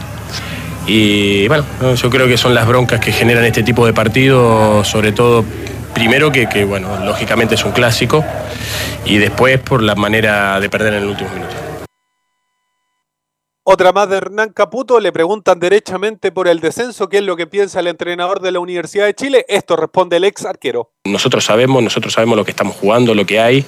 [0.86, 1.94] Y bueno, ¿no?
[1.94, 5.44] yo creo que son las broncas que generan este tipo de partidos, sobre todo
[5.96, 8.22] primero que, que, bueno, lógicamente es un clásico,
[9.06, 11.54] y después por la manera de perder en el último minuto.
[13.64, 17.46] Otra más de Hernán Caputo, le preguntan derechamente por el descenso, qué es lo que
[17.46, 19.46] piensa el entrenador de la Universidad de Chile.
[19.48, 20.92] Esto responde el ex arquero.
[21.06, 23.64] Nosotros sabemos, nosotros sabemos lo que estamos jugando, lo que hay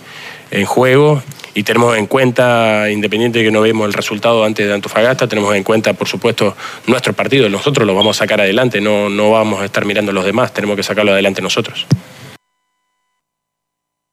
[0.50, 1.22] en juego
[1.54, 5.56] y tenemos en cuenta, independiente de que no vemos el resultado antes de Antofagasta, tenemos
[5.56, 6.54] en cuenta, por supuesto,
[6.86, 7.48] nuestro partido.
[7.48, 10.52] Nosotros lo vamos a sacar adelante, no, no vamos a estar mirando a los demás,
[10.52, 11.86] tenemos que sacarlo adelante nosotros.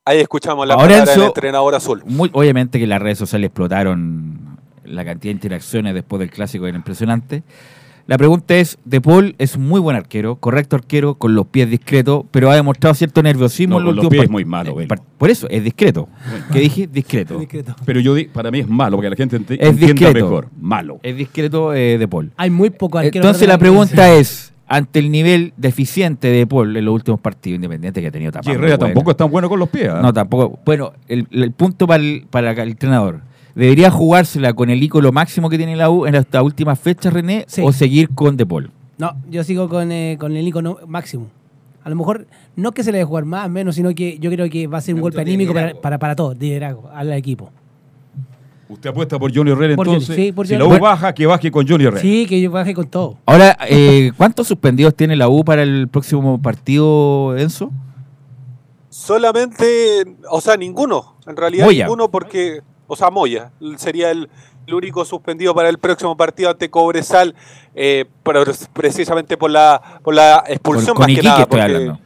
[0.06, 2.04] Ahí escuchamos la Ahora, palabra del entrenador azul.
[2.06, 6.78] Muy, obviamente que las redes sociales explotaron la cantidad de interacciones después del clásico, era
[6.78, 7.42] impresionante.
[8.06, 11.68] La pregunta es, De Paul es un muy buen arquero, correcto arquero, con los pies
[11.72, 14.80] discretos, pero ha demostrado cierto nerviosismo No, en con los últimos pies part- muy malo,
[14.80, 14.88] eh,
[15.18, 16.08] Por eso, es discreto.
[16.54, 16.86] ¿Qué dije?
[16.86, 17.42] Discreto.
[17.84, 20.26] Pero yo di- para mí es malo, porque la gente enti- Es entienda discreto.
[20.26, 20.50] mejor.
[20.62, 21.00] Malo.
[21.02, 22.32] Es discreto eh, De Paul.
[22.38, 23.26] Hay muy poco arquero.
[23.26, 28.02] Entonces la pregunta es, ante el nivel deficiente de Paul en los últimos partidos, independiente
[28.02, 29.90] que ha tenido tapas Y Herrera tampoco es tan bueno con los pies.
[29.90, 30.00] ¿ah?
[30.02, 30.60] No, tampoco.
[30.66, 33.22] Bueno, el, el punto para el, para el entrenador.
[33.54, 37.46] ¿Debería jugársela con el ícono máximo que tiene la U en esta última fecha, René,
[37.48, 37.62] Sí.
[37.64, 38.72] o seguir con De Paul?
[38.98, 41.28] No, yo sigo con, eh, con el icono máximo.
[41.84, 44.50] A lo mejor no que se le debe jugar más, menos, sino que yo creo
[44.50, 47.52] que va a ser un golpe anímico para, para, para todos, liderazgo, al equipo.
[48.68, 50.16] Usted apuesta por Johnny Herrera Por Johnny, entonces.
[50.16, 50.70] sí, por si Johnny.
[50.70, 52.02] la U baja, que baje con Johnny Herrera.
[52.02, 53.18] Sí, que yo baje con todo.
[53.26, 57.72] Ahora, eh, ¿cuántos suspendidos tiene la U para el próximo partido, Enzo?
[58.90, 61.16] Solamente, o sea, ninguno.
[61.28, 61.86] En realidad Moya.
[61.86, 64.30] ninguno porque, o sea, Moya sería el,
[64.68, 67.36] el único suspendido para el próximo partido ante Cobresal,
[67.76, 68.44] eh, pero
[68.74, 71.42] precisamente por la, por la expulsión Con- con más que Iquique nada.
[71.44, 72.06] estoy porque-.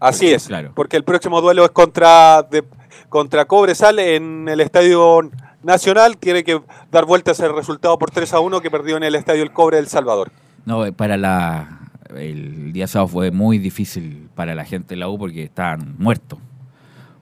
[0.00, 0.72] Así es, Claro.
[0.74, 2.64] porque el próximo duelo es contra, de-
[3.08, 5.20] contra Cobresal en el Estadio
[5.62, 6.16] Nacional.
[6.16, 9.42] Tiene que dar vueltas el resultado por 3 a 1 que perdió en el Estadio
[9.42, 10.30] El Cobre del Salvador.
[10.64, 11.78] No, eh, para la.
[12.16, 16.40] El día sábado fue muy difícil para la gente de la U porque estaban muertos.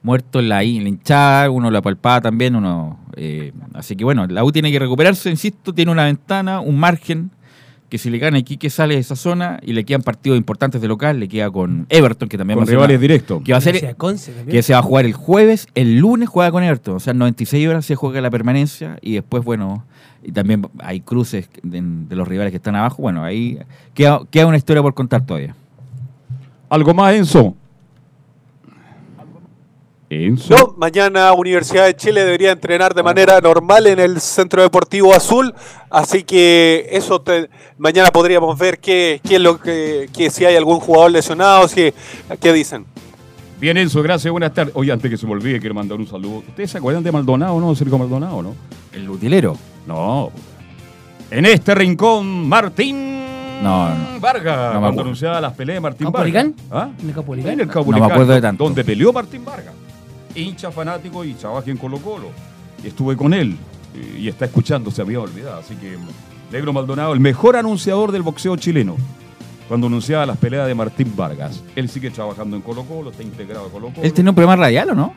[0.01, 4.25] muerto en la, en la hinchada, uno la palpaba también, uno eh, así que bueno,
[4.27, 7.31] la U tiene que recuperarse, insisto, tiene una ventana, un margen,
[7.89, 10.87] que si le gana Iquique sale de esa zona y le quedan partidos importantes de
[10.87, 13.41] local, le queda con Everton, que también Con va a ser rivales directos.
[13.43, 13.95] Que va a ser
[14.49, 17.17] que se va a jugar el jueves, el lunes juega con Everton, o sea, en
[17.17, 19.85] 96 horas se juega la permanencia y después, bueno,
[20.23, 23.57] y también hay cruces de, de los rivales que están abajo, bueno, ahí
[23.93, 25.55] queda, queda una historia por contar todavía.
[26.69, 27.55] ¿Algo más, Enzo?
[30.09, 30.55] Enzo.
[30.57, 35.53] No, mañana Universidad de Chile debería entrenar de manera normal en el Centro Deportivo Azul,
[35.91, 37.47] así que eso te-
[37.77, 41.93] mañana podríamos ver qué, qué es lo que, que si hay algún jugador lesionado, si
[42.41, 42.85] qué dicen.
[43.59, 44.73] Bien, Enzo, gracias, buenas tardes.
[44.75, 46.37] Oye, antes que se me olvide, quiero mandar un saludo.
[46.47, 47.75] ¿Ustedes se acuerdan de Maldonado, no?
[47.75, 48.55] Sergio Maldonado, ¿no?
[48.93, 49.57] El utilero.
[49.85, 50.31] No.
[51.29, 54.19] En este rincón, Martín No, no.
[54.19, 54.55] Vargas.
[54.57, 55.01] No me cuando acuerdo.
[55.01, 56.11] anunciaba las peleas de Martín.
[56.11, 56.47] Vargas.
[56.71, 56.89] ¿Ah?
[56.99, 57.51] ¿En el Caupolicán?
[57.53, 58.63] En el No Caupolicán, me acuerdo de tanto.
[58.63, 59.73] Donde peleó Martín Vargas.
[60.35, 62.27] Hincha fanático y trabajé en Colo Colo.
[62.83, 63.57] Estuve con él.
[63.95, 65.59] eh, Y está escuchando, se había olvidado.
[65.59, 65.97] Así que
[66.51, 68.95] Negro Maldonado, el mejor anunciador del boxeo chileno.
[69.67, 71.61] Cuando anunciaba las peleas de Martín Vargas.
[71.75, 74.01] Él sigue trabajando en Colo Colo, está integrado a Colo Colo.
[74.03, 75.13] ¿Él tenía un programa radial o no?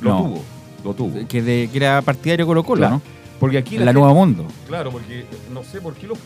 [0.00, 0.18] Lo No.
[0.24, 0.42] tuvo,
[0.84, 1.28] lo tuvo.
[1.28, 3.02] Que, de- que era partidario Colo Colo, Claro, ¿no?
[3.38, 4.46] Porque aquí En la gente- Nueva Mundo.
[4.66, 6.18] Claro, porque eh, no sé por qué los,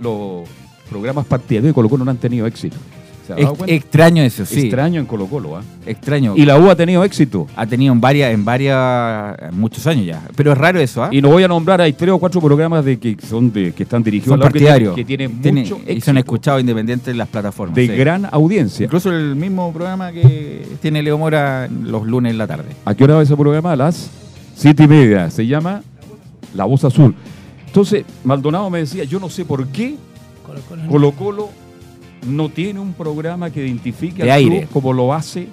[0.00, 0.48] los
[0.88, 2.76] programas partidarios de Colo Colo no han tenido éxito.
[3.28, 3.74] ¿Se ha dado Ex- cuenta?
[3.74, 4.60] extraño eso, sí.
[4.62, 5.62] Extraño en Colo Colo, ¿ah?
[5.86, 6.34] Extraño.
[6.36, 7.46] Y la U ha tenido éxito.
[7.56, 10.22] Ha tenido en varias, en varias, muchos años ya.
[10.34, 11.08] Pero es raro eso, ¿ah?
[11.12, 13.82] Y no voy a nombrar, hay tres o cuatro programas de que son de que
[13.84, 14.94] están dirigidos Son a la U que tienen- partidarios.
[14.96, 16.04] que tienen Tiene- mucho y éxito.
[16.06, 17.74] son escuchados independientes en las plataformas.
[17.76, 17.92] de sí.
[17.94, 18.84] gran audiencia.
[18.84, 22.66] Incluso el mismo programa que tiene Leo Mora los lunes en la tarde.
[22.84, 23.72] ¿A qué hora va ese programa?
[23.72, 24.10] A las
[24.54, 25.30] siete y media.
[25.30, 25.82] Se llama
[26.54, 27.14] La Voz Azul.
[27.66, 29.96] Entonces, Maldonado me decía, yo no sé por qué
[30.46, 30.88] Colo Colo no.
[30.90, 31.48] Colo Colo
[32.26, 34.58] no tiene un programa que identifique De al aire.
[34.60, 35.48] club como lo hace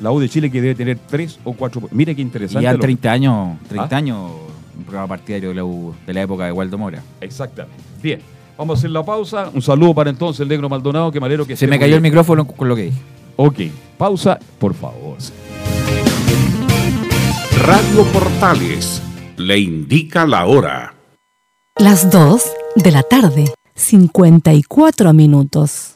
[0.00, 1.82] la U de Chile, que debe tener tres o cuatro.
[1.90, 2.62] Mire qué Y interesante.
[2.62, 3.98] ya lo- 30 años, 30 ¿Ah?
[3.98, 4.30] años,
[4.76, 7.02] un programa partidario de la, U- de la época de Waldo Mora.
[7.20, 7.82] Exactamente.
[8.02, 8.20] Bien,
[8.58, 9.50] vamos a hacer la pausa.
[9.54, 12.02] Un saludo para entonces el negro Maldonado, que me alegro que Se me cayó el
[12.02, 12.98] micrófono con lo que dije.
[13.36, 13.60] Ok,
[13.96, 15.16] pausa, por favor.
[17.64, 19.02] Radio Portales
[19.36, 20.94] le indica la hora.
[21.78, 22.42] Las 2
[22.76, 23.44] de la tarde,
[23.74, 25.95] 54 minutos.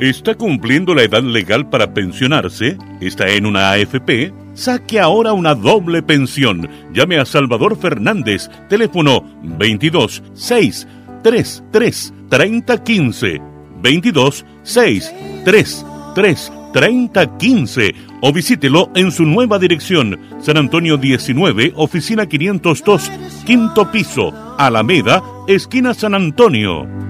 [0.00, 2.78] ¿Está cumpliendo la edad legal para pensionarse?
[3.02, 4.32] ¿Está en una AFP?
[4.60, 6.68] Saque ahora una doble pensión.
[6.92, 10.86] Llame a Salvador Fernández, teléfono 22 6
[11.22, 13.42] 3 3 30 15
[13.80, 15.14] 22 6
[15.46, 23.10] 3 3 30 15 o visítelo en su nueva dirección, San Antonio 19, oficina 502,
[23.46, 27.09] quinto piso, Alameda, esquina San Antonio.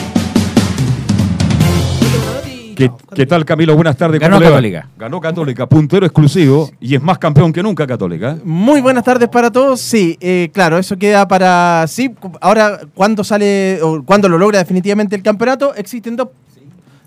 [2.81, 3.75] ¿Qué, qué tal, Camilo?
[3.75, 4.19] Buenas tardes.
[4.19, 4.39] Ganó.
[4.39, 4.89] Católica.
[4.97, 8.31] Ganó Católica, puntero exclusivo y es más campeón que nunca Católica.
[8.31, 8.41] ¿eh?
[8.43, 9.79] Muy buenas tardes para todos.
[9.79, 11.85] Sí, eh, claro, eso queda para.
[11.87, 16.29] Sí, ahora, cuando sale o cuando lo logra definitivamente el campeonato, existen dos.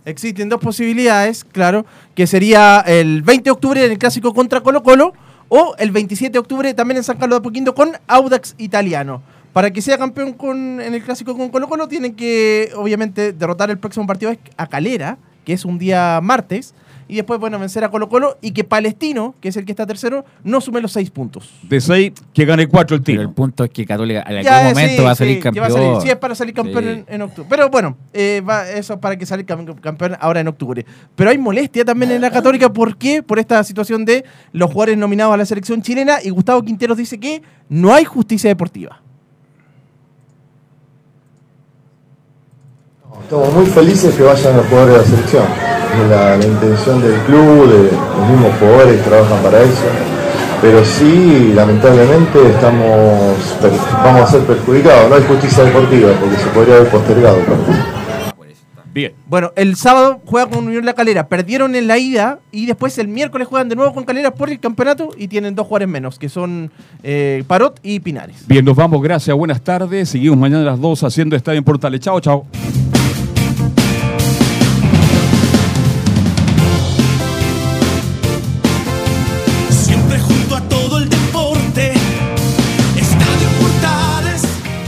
[0.04, 4.82] Existen dos posibilidades, claro, que sería el 20 de octubre en el clásico contra Colo
[4.82, 5.12] Colo
[5.48, 9.22] o el 27 de octubre también en San Carlos de Apoquindo con Audax Italiano.
[9.52, 13.70] Para que sea campeón con, en el clásico con Colo Colo tienen que, obviamente, derrotar
[13.70, 16.74] el próximo partido a Calera, que es un día martes,
[17.06, 19.86] y después, bueno, vencer a Colo Colo y que Palestino, que es el que está
[19.86, 21.50] tercero, no sume los seis puntos.
[21.62, 23.18] De seis, que gane cuatro el tiro.
[23.18, 25.40] Pero el punto es que Católica en algún Ya, momento sí, va a salir sí,
[25.50, 25.86] que va a campeón.
[25.90, 26.02] salir.
[26.02, 26.90] Sí, es para salir campeón Sí.
[26.90, 27.46] en, en octubre.
[27.50, 30.86] Pero bueno, eh, va, eso es para que salga cam- campeón ahora en octubre.
[31.14, 32.72] Pero hay molestia también en la Católica.
[32.72, 33.22] ¿Por qué?
[33.22, 36.20] Por esta situación de los jugadores nominados a la selección chilena.
[36.24, 39.02] Y Gustavo Quinteros dice que no hay justicia deportiva.
[43.24, 45.44] Estamos muy felices que vayan los jugadores de la selección.
[45.44, 49.86] Es la, la intención del club, de los mismos jugadores que trabajan para eso.
[50.60, 53.34] Pero sí, lamentablemente estamos,
[54.04, 55.08] vamos a ser perjudicados.
[55.08, 57.38] No hay justicia deportiva porque se podría haber postergado.
[58.92, 59.12] Bien.
[59.26, 61.26] Bueno, el sábado juega con Unión La Calera.
[61.26, 64.60] Perdieron en la ida y después el miércoles juegan de nuevo con Calera por el
[64.60, 66.70] campeonato y tienen dos jugadores menos, que son
[67.02, 68.46] eh, Parot y Pinares.
[68.46, 70.10] Bien, nos vamos, gracias, buenas tardes.
[70.10, 72.00] Seguimos mañana a las 2 haciendo Estadio en Portales.
[72.00, 72.46] Chao, chao.